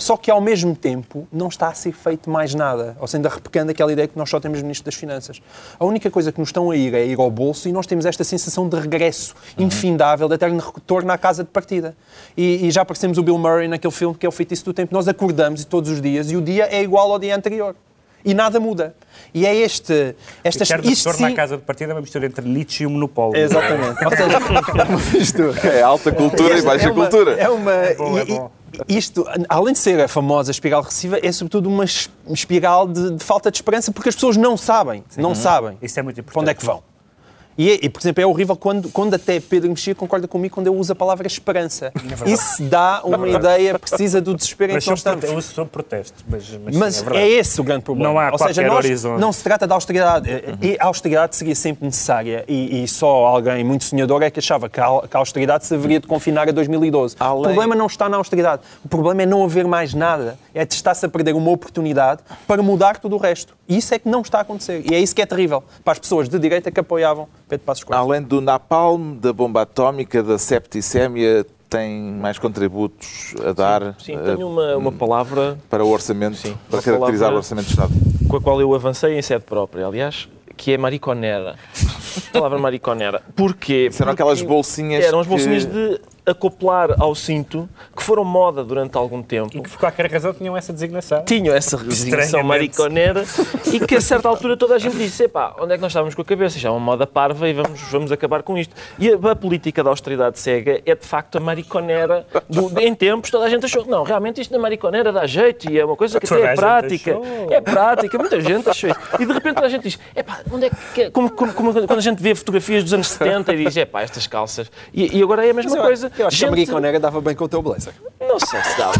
[0.00, 2.96] Só que, ao mesmo tempo, não está a ser feito mais nada.
[2.98, 5.42] Ou seja, ainda repecando aquela ideia que nós só temos Ministro das Finanças.
[5.78, 8.06] A única coisa que nos estão a ir é ir ao bolso e nós temos
[8.06, 9.66] esta sensação de regresso uhum.
[9.66, 11.94] infindável, de eterno retorno à casa de partida.
[12.34, 14.94] E, e já aparecemos o Bill Murray naquele filme que é o feitiço do tempo.
[14.94, 17.76] Nós acordamos todos os dias e o dia é igual ao dia anterior
[18.24, 18.94] e nada muda.
[19.32, 20.14] E é este.
[20.42, 21.22] Esta, Ricardo isto sim...
[21.22, 23.40] na casa de partida é uma mistura entre Nietzsche e o monopólio.
[23.40, 24.04] Exatamente.
[24.04, 27.32] Ou seja, é alta cultura e baixa é uma, cultura.
[27.32, 27.72] É uma.
[27.72, 28.50] É bom, é bom.
[28.88, 33.50] Isto, além de ser a famosa espiral recessiva, é sobretudo uma espiral de, de falta
[33.50, 35.20] de esperança, porque as pessoas não sabem, sim.
[35.20, 35.34] não uhum.
[35.34, 36.32] sabem Isso é muito importante.
[36.32, 36.82] para onde é que vão.
[37.60, 40.74] E, e, por exemplo, é horrível quando, quando até Pedro Mexia concorda comigo quando eu
[40.74, 41.92] uso a palavra esperança.
[42.24, 45.24] É Isso dá uma ideia precisa do desespero em que nós estamos.
[45.24, 48.14] Eu uso sobre protesto, mas, mas, mas é, é, esse o grande problema.
[48.14, 49.20] Não há Ou seja, nós, horizonte.
[49.20, 50.30] não se trata de austeridade.
[50.30, 50.56] Uhum.
[50.62, 52.46] E a austeridade seria sempre necessária.
[52.48, 55.74] E, e, só alguém muito sonhador é que achava que a, que a austeridade se
[55.74, 57.16] haveria de confinar a 2012.
[57.20, 57.40] Além...
[57.40, 58.62] O problema não está na austeridade.
[58.82, 60.38] O problema é não haver mais nada.
[60.54, 63.54] É de estar-se a perder uma oportunidade para mudar tudo o resto.
[63.68, 64.84] E isso é que não está a acontecer.
[64.90, 67.84] E é isso que é terrível para as pessoas de direita que apoiavam Pedro Passos
[67.84, 68.02] Coelho.
[68.02, 73.94] Além do napalm, da bomba atómica, da septicémia, tem mais contributos a dar?
[73.98, 75.56] Sim, sim tenho uma, uma palavra...
[75.70, 77.92] Para o orçamento, sim, para caracterizar o orçamento do Estado.
[78.28, 81.56] Com a qual eu avancei em sede própria, aliás, que é mariconera.
[82.28, 83.22] A palavra mariconera.
[83.36, 83.88] Porquê?
[83.92, 85.70] Serão aquelas bolsinhas Eram as bolsinhas que...
[85.70, 89.56] de acoplar ao cinto, que foram moda durante algum tempo.
[89.56, 91.24] E que, por qualquer razão, tinham essa designação.
[91.24, 93.24] Tinham essa designação mariconera
[93.72, 96.14] e que, a certa altura, toda a gente disse: epá, onde é que nós estávamos
[96.14, 96.58] com a cabeça?
[96.58, 98.74] Já é uma moda parva e vamos, vamos acabar com isto.
[98.98, 102.26] E a, a política da austeridade cega é, de facto, a mariconera.
[102.48, 105.70] Do, em tempos, toda a gente achou que não, realmente isto na mariconera dá jeito
[105.70, 107.16] e é uma coisa que até é prática.
[107.50, 109.00] É prática, muita gente achou isso.
[109.18, 111.02] E, de repente, toda a gente diz: epá, onde é que.
[111.02, 111.10] É?
[111.10, 114.26] Como, como, como, quando a gente vê fotografias dos anos 70 e diz: epá, estas
[114.26, 114.70] calças.
[114.92, 116.09] E, e agora é a mesma coisa.
[116.18, 116.40] Eu acho gente...
[116.40, 117.94] que a Mariconera dava bem com o teu blazer.
[118.20, 118.92] Não sei se dava.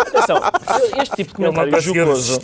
[0.00, 0.40] atenção,
[1.02, 2.40] este tipo de comentário jocoso.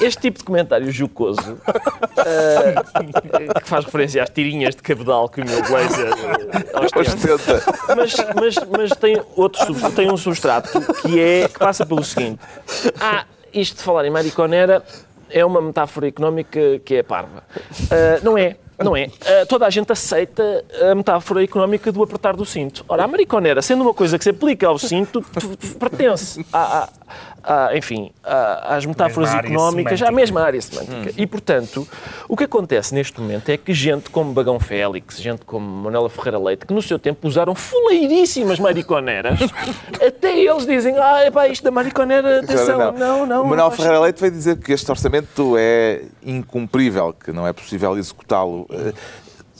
[0.00, 5.44] Este tipo de comentário jocoso uh, que faz referência às tirinhas de cabedal que o
[5.44, 7.62] meu blazer uh, ostenta.
[7.96, 12.40] Mas, mas, mas tem, outro, tem um substrato que, é, que passa pelo seguinte.
[13.00, 14.82] Ah, isto de falar em Mariconera
[15.30, 17.42] é uma metáfora económica que é parva.
[17.72, 18.56] Uh, não é.
[18.78, 19.06] Não é?
[19.06, 22.84] Uh, toda a gente aceita a metáfora económica do apertar do cinto.
[22.88, 25.20] Ora, a mariconera, sendo uma coisa que se aplica ao cinto,
[25.78, 26.44] pertence
[27.48, 31.10] a, enfim, às metáforas económicas, à mesma área semântica.
[31.10, 31.14] Hum.
[31.16, 31.88] E, portanto,
[32.28, 36.38] o que acontece neste momento é que gente como Bagão Félix, gente como Manuela Ferreira
[36.38, 39.38] Leite, que no seu tempo usaram fuleiríssimas mariconeras,
[40.06, 43.26] até eles dizem, ah, epá, isto da mariconera, atenção, não, não.
[43.26, 47.96] não Manuel Ferreira Leite veio dizer que este orçamento é incumprível, que não é possível
[47.96, 48.66] executá-lo.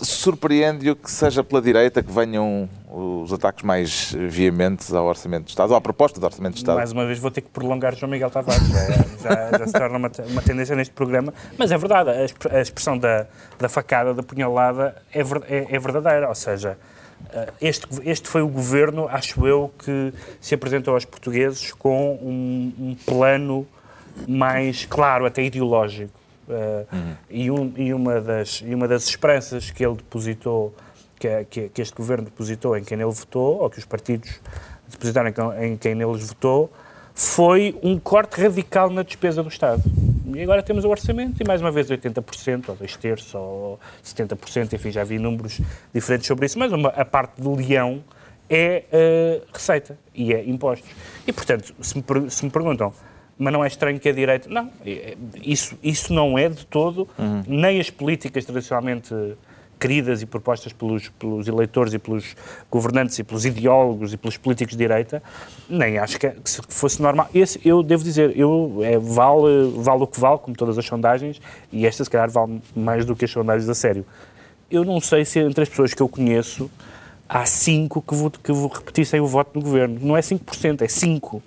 [0.01, 5.71] Surpreende-o que seja pela direita que venham os ataques mais veementes ao Orçamento de Estado,
[5.71, 6.77] ou à proposta do Orçamento de Estado.
[6.77, 9.99] Mais uma vez vou ter que prolongar João Miguel Tavares, já, já, já se torna
[9.99, 13.27] uma, uma, tendência neste programa, mas é verdade, a expressão da,
[13.59, 16.79] da facada, da punhalada é, é, é verdadeira, ou seja,
[17.33, 22.73] eh, este, este foi o governo, acho eu, que se apresentou aos portugueses com um,
[22.79, 23.67] um plano
[24.27, 27.15] mais claro, até ideológico uhum.
[27.31, 30.75] e, um, e, uma das, e uma das esperanças que ele depositou,
[31.19, 34.41] que, que, que, este governo depositou em quem ele votou, ou que os partidos
[34.89, 35.29] depositaram
[35.61, 36.71] em, em quem eles votou,
[37.15, 39.83] foi um corte radical na despesa do Estado.
[40.35, 44.73] E agora temos o orçamento e mais uma vez 80%, ou dois terços, ou 70%,
[44.73, 45.61] enfim, já vi números
[45.93, 48.05] diferentes sobre isso, mas uma, a parte do leão
[48.49, 50.89] é uh, receita e é impostos.
[51.27, 52.93] E, portanto, se me, se me perguntam,
[53.39, 54.49] mas não é estranho que a direita.
[54.49, 57.43] Não, é, isso, isso não é de todo, uhum.
[57.47, 59.15] nem as políticas tradicionalmente
[59.79, 62.35] queridas e propostas pelos, pelos eleitores e pelos
[62.71, 65.23] governantes e pelos ideólogos e pelos políticos de direita,
[65.69, 67.29] nem acho que, que fosse normal.
[67.33, 71.41] Esse, eu devo dizer, eu, é, vale, vale o que vale, como todas as sondagens,
[71.73, 74.05] e esta se calhar vale mais do que as sondagens a sério.
[74.71, 76.71] Eu não sei se entre as pessoas que eu conheço
[77.29, 79.99] há cinco que, vou, que repetissem o voto do governo.
[80.03, 81.43] Não é 5%, é 5%.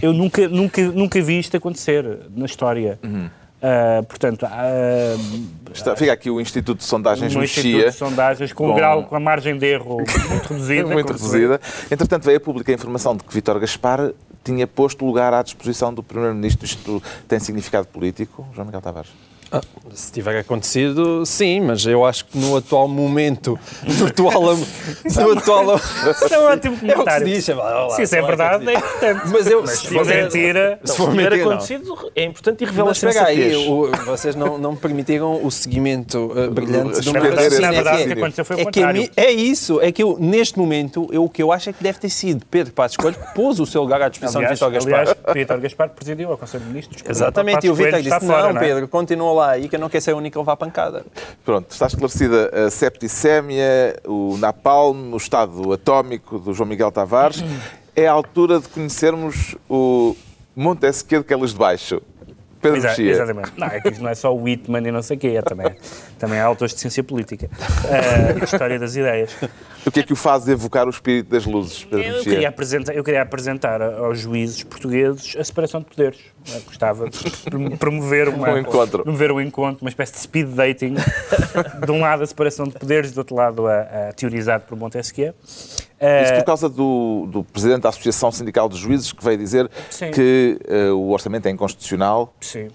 [0.00, 2.98] Eu nunca, nunca, nunca vi isto acontecer na história.
[3.02, 3.28] Uhum.
[3.60, 7.62] Uh, portanto, uh, Está, fica aqui o Instituto de Sondagens um Mexia.
[7.62, 8.72] Instituto de Sondagens com, com...
[8.72, 9.98] Um grau, com a margem de erro
[10.30, 10.86] muito reduzida.
[10.88, 11.60] muito reduzida.
[11.90, 15.92] Entretanto, veio a pública a informação de que Vítor Gaspar tinha posto lugar à disposição
[15.92, 16.64] do Primeiro-Ministro.
[16.64, 19.10] Isto tem significado político, João Miguel Tavares?
[19.52, 19.60] Ah,
[19.92, 23.58] se tiver acontecido, sim, mas eu acho que no atual momento,
[23.98, 24.54] no atual.
[24.56, 25.80] no atual
[26.30, 27.26] é um ótimo comentário.
[27.26, 29.28] É o que se diz, lá, se isso é verdade, é importante.
[29.28, 33.02] Mas, eu, mas se for mentira, se for mentira, acontecido, é importante e revela Mas
[33.02, 37.60] espera aí, o, vocês não, não me permitiram o seguimento uh, brilhante do meu raciocínio.
[37.60, 39.08] Na verdade, o que aconteceu foi o é contrário.
[39.08, 41.82] Que é isso, é que eu, neste momento, eu, o que eu acho é que
[41.82, 44.64] deve ter sido Pedro Passos Coelho que pôs o seu lugar à disposição aliás, de
[44.64, 45.00] Vitor Gaspar.
[45.00, 47.02] Aliás, Vitor Gaspar presidiu ao Conselho de Ministros.
[47.10, 48.60] Exatamente, e o Vitor disse, não, não é?
[48.60, 51.04] Pedro, continua lá aí que eu não quero ser o único a levar pancada.
[51.44, 57.42] Pronto, está esclarecida a septicémia, o napalm, o estado atómico do João Miguel Tavares.
[57.96, 60.16] É a altura de conhecermos o
[60.54, 62.02] Montesquieu de Quelas de Baixo.
[62.60, 63.10] Pedro Exa Mexia.
[63.10, 63.52] Exatamente.
[63.56, 65.42] Não, é que isto não é só o Whitman e não sei o quê, é
[65.42, 65.74] também,
[66.20, 67.48] também há autores de ciência política.
[67.48, 69.34] Uh, história das ideias.
[69.84, 73.02] O que é que o faz evocar o espírito das luzes, eu queria, apresentar, eu
[73.02, 76.18] queria apresentar aos juízes portugueses a separação de poderes.
[76.52, 79.02] Eu gostava de promover uma, um encontro.
[79.02, 80.96] promover um encontro, uma espécie de speed dating.
[81.84, 85.34] de um lado a separação de poderes, do outro lado a, a teorizado por Montesquieu.
[86.22, 90.10] Isso por causa do, do, Presidente da Associação Sindical de Juízes, que veio dizer Sim.
[90.10, 92.34] que uh, o orçamento é inconstitucional.
[92.40, 92.68] Sim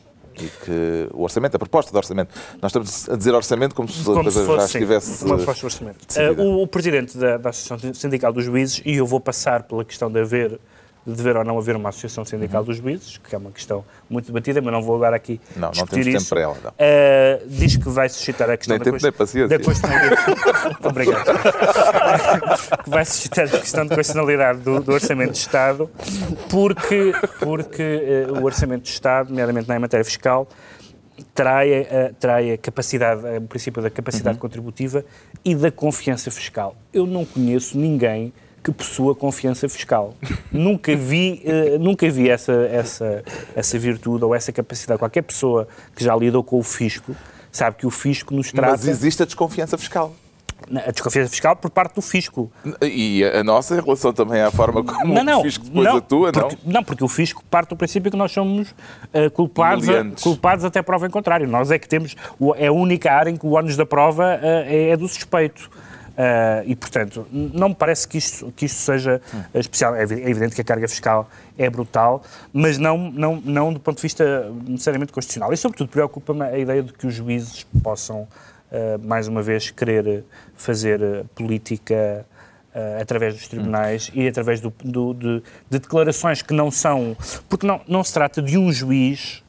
[0.43, 4.03] e que o orçamento, a proposta de orçamento, nós estamos a dizer orçamento como se
[4.03, 5.25] como a coisa já estivesse.
[5.25, 5.97] Uma proposta de orçamento.
[6.15, 9.83] Uh, o, o, presidente da, da, Associação Sindical dos Juízes, e eu vou passar pela
[9.83, 10.59] questão de haver
[11.05, 12.67] de dever ou não haver uma associação sindical uhum.
[12.67, 15.97] dos juízes, que é uma questão muito debatida, mas não vou agora aqui não, discutir
[15.97, 16.17] não temos isso.
[16.17, 16.71] tempo para ela, não.
[16.71, 20.77] Uh, diz que vai suscitar a questão nem da, tempo, nem da constitucionalidade.
[20.83, 21.25] Obrigado.
[22.83, 25.89] que vai suscitar a questão de constitucionalidade do, do Orçamento de Estado,
[26.49, 30.47] porque, porque uh, o Orçamento de Estado, nomeadamente na matéria fiscal,
[31.35, 34.41] trai, uh, trai a capacidade, o princípio da capacidade uhum.
[34.41, 35.05] contributiva
[35.43, 36.75] e da confiança fiscal.
[36.91, 38.33] Eu não conheço ninguém
[38.65, 40.15] que possua confiança fiscal.
[40.51, 43.23] nunca vi, uh, nunca vi essa, essa,
[43.55, 44.97] essa virtude ou essa capacidade.
[44.97, 47.15] Qualquer pessoa que já lidou com o fisco
[47.51, 48.71] sabe que o fisco nos trata...
[48.71, 50.13] Mas existe a desconfiança fiscal.
[50.83, 52.51] A desconfiança fiscal por parte do fisco.
[52.81, 55.97] E a nossa em relação também à forma como não, não, o fisco depois não,
[55.97, 56.73] atua, porque, não?
[56.73, 60.81] Não, porque o fisco parte do princípio que nós somos uh, culpados, a, culpados até
[60.81, 61.47] prova em contrário.
[61.47, 62.15] Nós é que temos,
[62.55, 65.69] é a única área em que o ónus da prova uh, é, é do suspeito.
[66.15, 69.21] Uh, e, portanto, não me parece que isto, que isto seja
[69.53, 69.95] especial.
[69.95, 73.97] É, é evidente que a carga fiscal é brutal, mas não, não, não do ponto
[73.97, 75.51] de vista necessariamente constitucional.
[75.51, 80.23] E, sobretudo, preocupa-me a ideia de que os juízes possam, uh, mais uma vez, querer
[80.55, 82.25] fazer política
[82.73, 84.21] uh, através dos tribunais hum.
[84.21, 87.17] e através do, do, de, de, declarações que não são.
[87.49, 89.43] Porque não, não se trata de um juiz,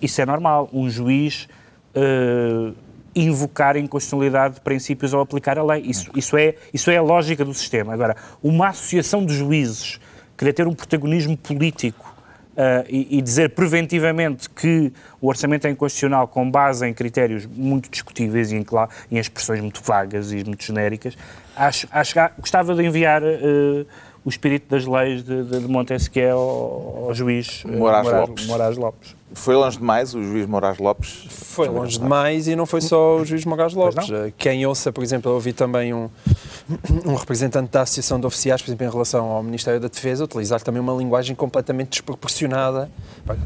[0.00, 1.48] isso é normal, um juiz.
[1.94, 2.74] Uh,
[3.14, 5.82] invocar a inconstitucionalidade de princípios ao aplicar a lei.
[5.82, 7.92] Isso, isso, é, isso é a lógica do sistema.
[7.92, 10.00] Agora, uma associação de juízes
[10.36, 12.12] querer ter um protagonismo político
[12.52, 14.92] Uh, e, e, dizer preventivamente que
[15.22, 18.66] o orçamento é inconstitucional com base em critérios muito discutíveis e em,
[19.10, 21.16] em expressões muito vagas e muito genéricas,
[21.56, 23.86] acho, acho gostava de enviar uh,
[24.22, 28.46] o espírito das leis de, de, de Montesquieu ao, ao juiz Moraes, Moraes, Lopes.
[28.46, 29.16] Moraes Lopes.
[29.34, 31.26] Foi longe demais o juiz Moraes Lopes?
[31.28, 34.06] Foi longe demais e não foi só o juiz Moraes Lopes.
[34.38, 36.08] Quem ouça, por exemplo, eu ouvi também um,
[37.04, 40.60] um representante da Associação de Oficiais, por exemplo, em relação ao Ministério da Defesa, utilizar
[40.60, 42.90] também uma linguagem completamente desproporcionada,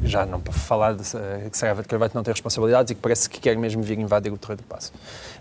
[0.02, 1.02] já não para falar de
[1.50, 4.32] que Saraiva de Carvalho não tem responsabilidades e que parece que quer mesmo vir invadir
[4.32, 4.92] o terreno do passo.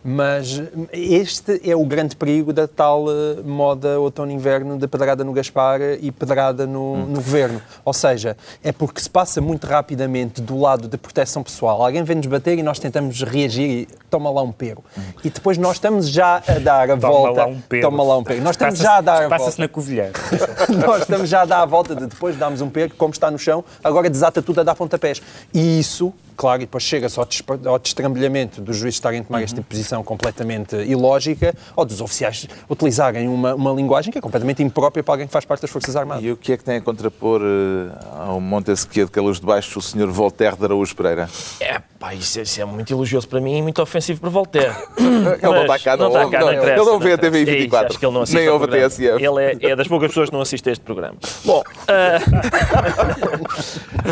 [0.04, 5.82] Mas este é o grande perigo da tal eh, moda outono-inverno de pedrada no Gaspar
[6.00, 7.06] e pedrada no, hum.
[7.08, 7.60] no governo.
[7.84, 11.82] Ou seja, é porque se passa muito rapidamente do lado de proteção pessoal.
[11.82, 14.84] Alguém vem-nos bater e nós tentamos reagir e toma lá um pego.
[14.98, 15.02] Hum.
[15.24, 17.42] E depois nós estamos já a dar a toma volta.
[17.42, 17.82] Lá um pego.
[17.82, 18.42] Toma lá um pego.
[18.42, 19.38] Nós estamos já a dar a volta.
[19.38, 20.12] Passa-se na covilhã.
[20.86, 23.38] nós estamos já a dar a volta de depois darmos um pego, como está no
[23.38, 25.22] chão, agora desata tudo a dar pontapés.
[25.54, 27.28] E isso claro, e depois chega-se ao,
[27.66, 29.44] ao destrambelhamento dos juízes estarem a tomar uhum.
[29.44, 35.04] esta posição completamente ilógica ou dos oficiais utilizarem uma, uma linguagem que é completamente imprópria
[35.04, 36.24] para alguém que faz parte das Forças Armadas.
[36.24, 39.80] E o que é que tem a contrapor uh, ao Montesquieu de Calus de Baixo
[39.80, 41.30] o senhor Voltaire de Araújo Pereira?
[41.60, 44.76] É, pá, isso, isso, é muito elogioso para mim e muito ofensivo para Voltaire.
[44.98, 47.44] ele não está cá, não, não, está cá, não, não ele não vê a TV
[47.46, 49.24] 24, é isso, que ele não nem ouve a TSF.
[49.24, 51.16] Ele é, é, das poucas pessoas que não assiste a este programa.
[51.44, 51.66] Bom, uh...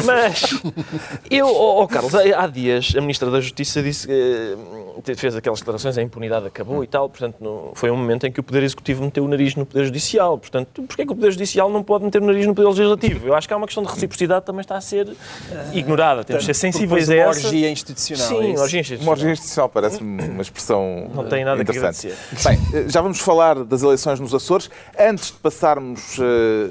[0.06, 0.60] mas
[1.30, 4.58] eu, oh, oh, Carlos, há dias a Ministra da Justiça disse que
[5.16, 8.40] fez aquelas declarações, a impunidade acabou e tal, portanto no, foi um momento em que
[8.40, 11.70] o Poder Executivo meteu o nariz no Poder Judicial, portanto porquê que o Poder Judicial
[11.70, 13.28] não pode meter o nariz no Poder Legislativo?
[13.28, 15.16] Eu acho que há uma questão de reciprocidade que também está a ser
[15.74, 17.48] ignorada, temos de ser sensíveis a essa.
[17.48, 18.28] orgia institucional.
[18.28, 19.04] Sim, é orgia institucional.
[19.04, 22.14] Uma orgia institucional parece-me uma expressão Não tem nada interessante.
[22.36, 24.70] que Bem, eh, já vamos falar das eleições nos Açores.
[24.98, 26.24] Antes de passarmos uh,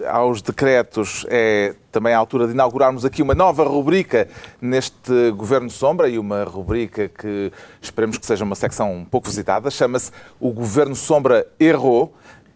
[0.09, 4.27] aos decretos, é também a altura de inaugurarmos aqui uma nova rubrica
[4.61, 9.71] neste Governo Sombra e uma rubrica que esperemos que seja uma secção pouco visitada.
[9.71, 12.13] Chama-se O Governo Sombra Errou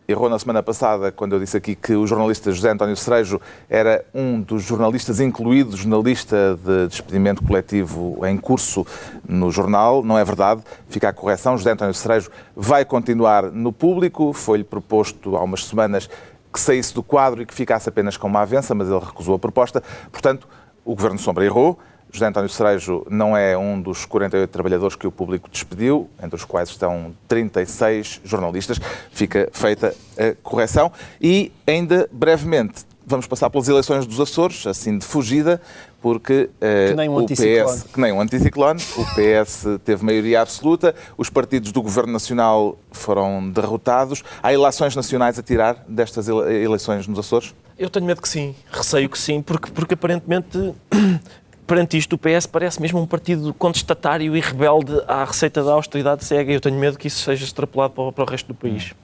[0.09, 4.05] errou na semana passada quando eu disse aqui que o jornalista José António Cerejo era
[4.15, 8.87] um dos jornalistas incluídos na lista de despedimento coletivo em curso
[9.29, 10.05] no jornal.
[10.05, 10.63] Não é verdade.
[10.89, 11.59] Fica a correção.
[11.59, 14.33] José António Cerejo vai continuar no público.
[14.33, 16.09] Foi-lhe proposto há umas semanas
[16.57, 19.39] que saísse do quadro e que ficasse apenas com uma avença, mas ele recusou a
[19.39, 19.83] proposta.
[20.11, 20.49] Portanto,
[20.85, 21.79] o Governo Sombra errou.
[22.11, 26.45] José António Cerejo não é um dos 48 trabalhadores que o público despediu, entre os
[26.47, 28.81] quais estão 36 jornalistas.
[29.11, 30.91] Fica feita a correção.
[31.21, 35.61] E, ainda brevemente, vamos passar pelas eleições dos Açores, assim de fugida,
[36.07, 41.73] porque uh, o PS, que nem um anticiclone, o PS teve maioria absoluta, os partidos
[41.73, 44.23] do Governo Nacional foram derrotados.
[44.41, 47.53] Há eleições nacionais a tirar destas eleições nos Açores?
[47.77, 50.73] Eu tenho medo que sim, receio que sim, porque, porque aparentemente
[51.67, 56.25] perante isto, o PS parece mesmo um partido contestatário e rebelde à receita da austeridade
[56.25, 56.53] cega.
[56.53, 58.95] Eu tenho medo que isso seja extrapolado para, para o resto do país.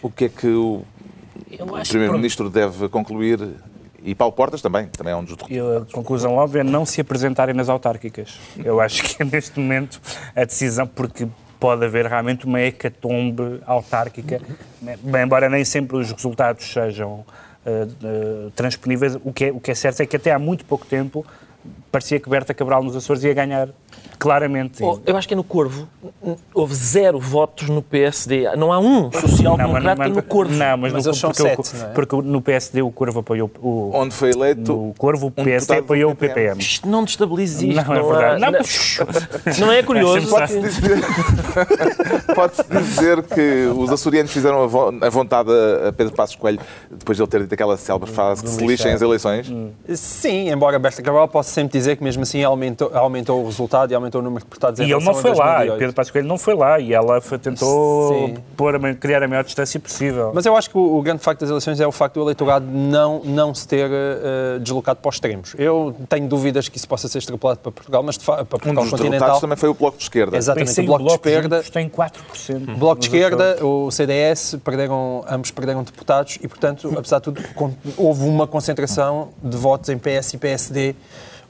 [0.00, 0.82] O que é que o
[1.90, 3.38] Primeiro-Ministro deve concluir
[4.02, 5.36] e Paulo Portas também, também é um dos...
[5.50, 8.38] Eu, a conclusão óbvia é não se apresentarem nas autárquicas.
[8.64, 10.00] Eu acho que é neste momento
[10.34, 11.26] a decisão, porque
[11.58, 14.40] pode haver realmente uma hecatombe autárquica,
[15.22, 17.24] embora nem sempre os resultados sejam
[17.66, 20.64] uh, uh, transponíveis, o que, é, o que é certo é que até há muito
[20.64, 21.26] pouco tempo
[21.90, 23.68] parecia que Berta Cabral nos Açores ia ganhar
[24.18, 24.82] claramente.
[24.82, 25.88] Oh, eu acho que é no Corvo.
[26.52, 28.56] Houve zero votos no PSD.
[28.56, 30.52] Não há um social-democrata no Corvo.
[30.54, 31.88] Não, mas, mas no, são porque, sete, o, é?
[31.90, 33.90] porque no PSD o Corvo apoiou o...
[33.94, 34.72] Onde foi eleito...
[34.72, 36.60] No Corvo o PSD um apoiou o PPM.
[36.60, 37.76] Isto não destabiliza isto.
[37.76, 38.44] Não, é verdade.
[38.44, 40.28] Há, não, não, é curioso.
[40.28, 40.98] Pode-se dizer,
[42.34, 45.50] pode dizer que os açorianos fizeram a vontade
[45.86, 46.58] a Pedro Passos Coelho
[46.90, 49.48] depois de ele ter dito aquela célebre frase que se lixem as eleições?
[49.48, 49.70] Hum.
[49.94, 53.94] Sim, embora Berta Cabral possa sempre dizer que mesmo assim aumentou, aumentou o resultado e
[53.94, 56.28] aumentou o número de deputados em E ele não foi lá, e Pedro Passos Coelho
[56.28, 60.32] não foi lá, e ela foi, tentou pôr a, criar a maior distância possível.
[60.34, 62.66] Mas eu acho que o, o, grande facto das eleições é o facto do eleitorado
[62.66, 65.54] não, não se ter uh, deslocado para os extremos.
[65.58, 68.90] Eu tenho dúvidas que isso possa ser extrapolado para Portugal, mas de para Portugal um
[68.90, 69.40] continental...
[69.40, 70.36] também foi o Bloco de Esquerda.
[70.36, 71.62] Exatamente, o Bloco, de Esquerda...
[71.62, 72.74] tem 4%.
[72.74, 77.42] O Bloco de Esquerda, o CDS, perderam, ambos perderam deputados e, portanto, apesar de tudo,
[77.96, 80.94] houve uma concentração de votos em PS e PSD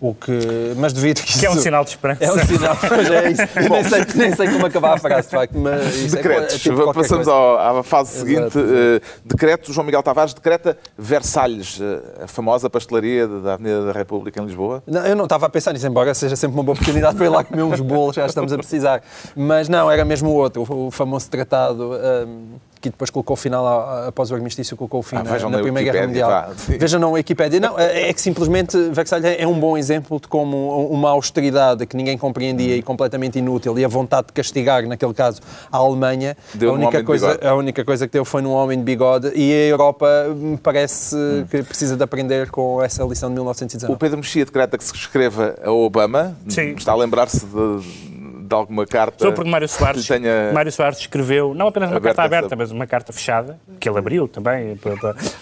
[0.00, 0.32] o que,
[0.76, 1.40] mas devido que isso...
[1.40, 2.24] Que é um sinal de esperança.
[2.24, 3.42] É um sinal, mas é isso.
[3.68, 5.58] nem, sei, nem sei como acabar a frase, de facto.
[5.58, 6.54] Mas isso é Decretos.
[6.54, 8.52] É, tipo Passamos ao, à fase Exato.
[8.52, 8.58] seguinte.
[8.58, 14.40] Uh, decreto, João Miguel Tavares decreta Versalhes, uh, a famosa pastelaria da Avenida da República
[14.40, 14.82] em Lisboa.
[14.86, 17.30] Não, eu não estava a pensar nisso, embora seja sempre uma boa oportunidade para ir
[17.30, 19.02] lá comer uns bolos, já estamos a precisar.
[19.34, 21.92] Mas não, era mesmo o outro, o, famoso tratado...
[21.92, 23.66] Um, que depois colocou o final,
[24.06, 26.30] após o armistício, colocou o fim ah, na, na Primeira Guerra Mundial.
[26.30, 27.60] Vá, vejam não a Wikipédia.
[27.60, 31.96] Não, é, é que simplesmente Versalhes é um bom exemplo de como uma austeridade que
[31.96, 36.70] ninguém compreendia e completamente inútil e a vontade de castigar, naquele caso, a Alemanha, deu
[36.70, 39.52] a única, um coisa, a única coisa que deu foi num homem de bigode e
[39.52, 41.46] a Europa me parece hum.
[41.50, 43.92] que precisa de aprender com essa lição de 1919.
[43.92, 46.36] O Pedro Mexia decreta que se escreva a Obama.
[46.48, 46.74] Sim.
[46.76, 48.07] Está a lembrar-se de
[48.48, 49.24] de alguma carta.
[49.24, 50.52] Só porque Mário Soares, tenha...
[50.52, 54.26] Mário Soares escreveu, não apenas uma carta aberta, mas uma carta fechada, que ele abriu
[54.26, 54.78] também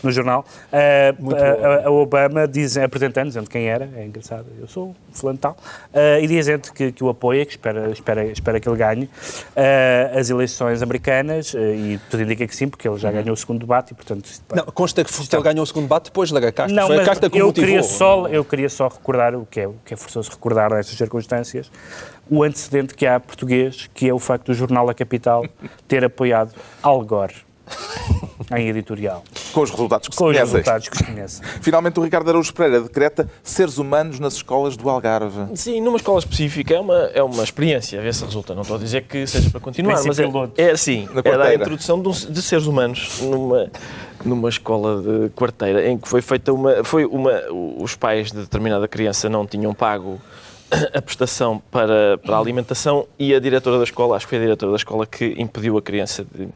[0.03, 4.95] no jornal, a, a, a Obama diz, apresentando, dizendo quem era, é engraçado, eu sou
[5.13, 8.77] fulano tal, uh, e dizendo que, que o apoia, que espera, espera, espera que ele
[8.77, 13.15] ganhe uh, as eleições americanas, uh, e tudo indica que sim, porque ele já uhum.
[13.15, 14.29] ganhou o segundo debate, e portanto...
[14.55, 15.37] Não, consta que está...
[15.37, 17.69] ele ganhou o segundo debate depois da carta, não, foi a carta que eu motivou.
[17.69, 20.97] Queria só, eu queria só recordar o que é, o que é forçoso recordar nestas
[20.97, 21.71] circunstâncias,
[22.29, 25.45] o antecedente que há português, que é o facto do jornal A Capital
[25.87, 26.53] ter apoiado
[26.83, 27.47] Al Gore
[28.55, 29.25] em editorial.
[29.53, 31.47] Com os resultados que Com se os resultados que se conhecem.
[31.61, 35.57] Finalmente, o Ricardo Araújo Pereira decreta seres humanos nas escolas do Algarve.
[35.57, 38.55] Sim, numa escola específica é uma, é uma experiência, a ver se resulta.
[38.55, 40.25] Não estou a dizer que seja para continuar, mas é,
[40.59, 43.71] é assim, é a introdução de, um, de seres humanos numa
[44.25, 47.33] numa escola de quarteira em que foi feita uma foi uma
[47.79, 50.19] os pais de determinada criança não tinham pago
[50.95, 54.43] a prestação para, para a alimentação e a diretora da escola, acho que foi a
[54.43, 56.49] diretora da escola que impediu a criança de,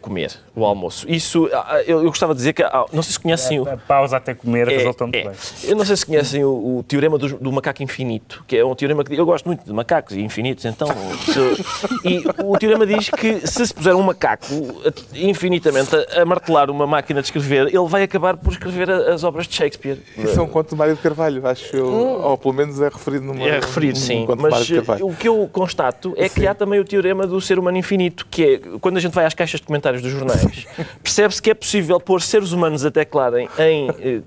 [0.00, 1.06] comer o almoço.
[1.08, 1.50] Isso, uh,
[1.86, 3.68] eu, eu, gostava de dizer que, uh, não sei se conhecem a, o...
[3.68, 5.24] A pausa até comer é, resulta muito é.
[5.24, 5.32] bem.
[5.64, 8.74] Eu não sei se conhecem o, o teorema do, do, macaco infinito, que é um
[8.74, 10.88] teorema que eu gosto muito de macacos e infinitos, então...
[10.88, 14.46] Se, e o teorema diz que se se puser um macaco
[15.14, 19.46] infinitamente a, a, martelar uma máquina de escrever, ele vai acabar por escrever as obras
[19.46, 19.98] de Shakespeare.
[20.18, 22.22] Isso é um conto de Mário de Carvalho, acho eu, hum.
[22.22, 23.42] ou pelo menos é referido numa...
[23.46, 24.68] É referido, sim, mas
[25.00, 26.46] o que eu constato é que sim.
[26.46, 29.34] há também o teorema do ser humano infinito, que é, quando a gente vai às
[29.34, 30.66] caixas comentários dos jornais,
[31.02, 34.22] percebe-se que é possível pôr seres humanos a teclarem em eh,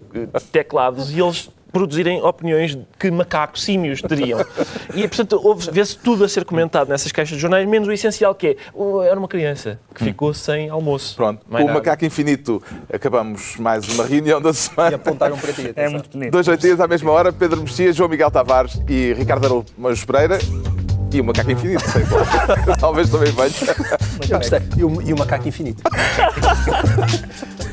[0.51, 4.45] teclados e eles produzirem opiniões que macacos, símios teriam.
[4.93, 8.47] E, portanto, vê-se tudo a ser comentado nessas caixas de jornais, menos o essencial que
[8.47, 8.55] é,
[9.09, 10.07] era uma criança que hum.
[10.07, 10.33] ficou hum.
[10.35, 11.15] sem almoço.
[11.15, 12.61] Pronto, o Macaco Infinito
[12.93, 14.91] acabamos mais uma reunião da semana.
[14.91, 15.63] E apontaram para ti.
[15.75, 16.31] É muito bonito.
[16.31, 20.37] Dois oito dias à mesma hora, Pedro Mexia, João Miguel Tavares e Ricardo Araújo Pereira.
[21.13, 22.75] E o macaco infinito, sei lá.
[22.79, 23.51] Talvez também venha.
[24.75, 25.83] E o, macaco infinito.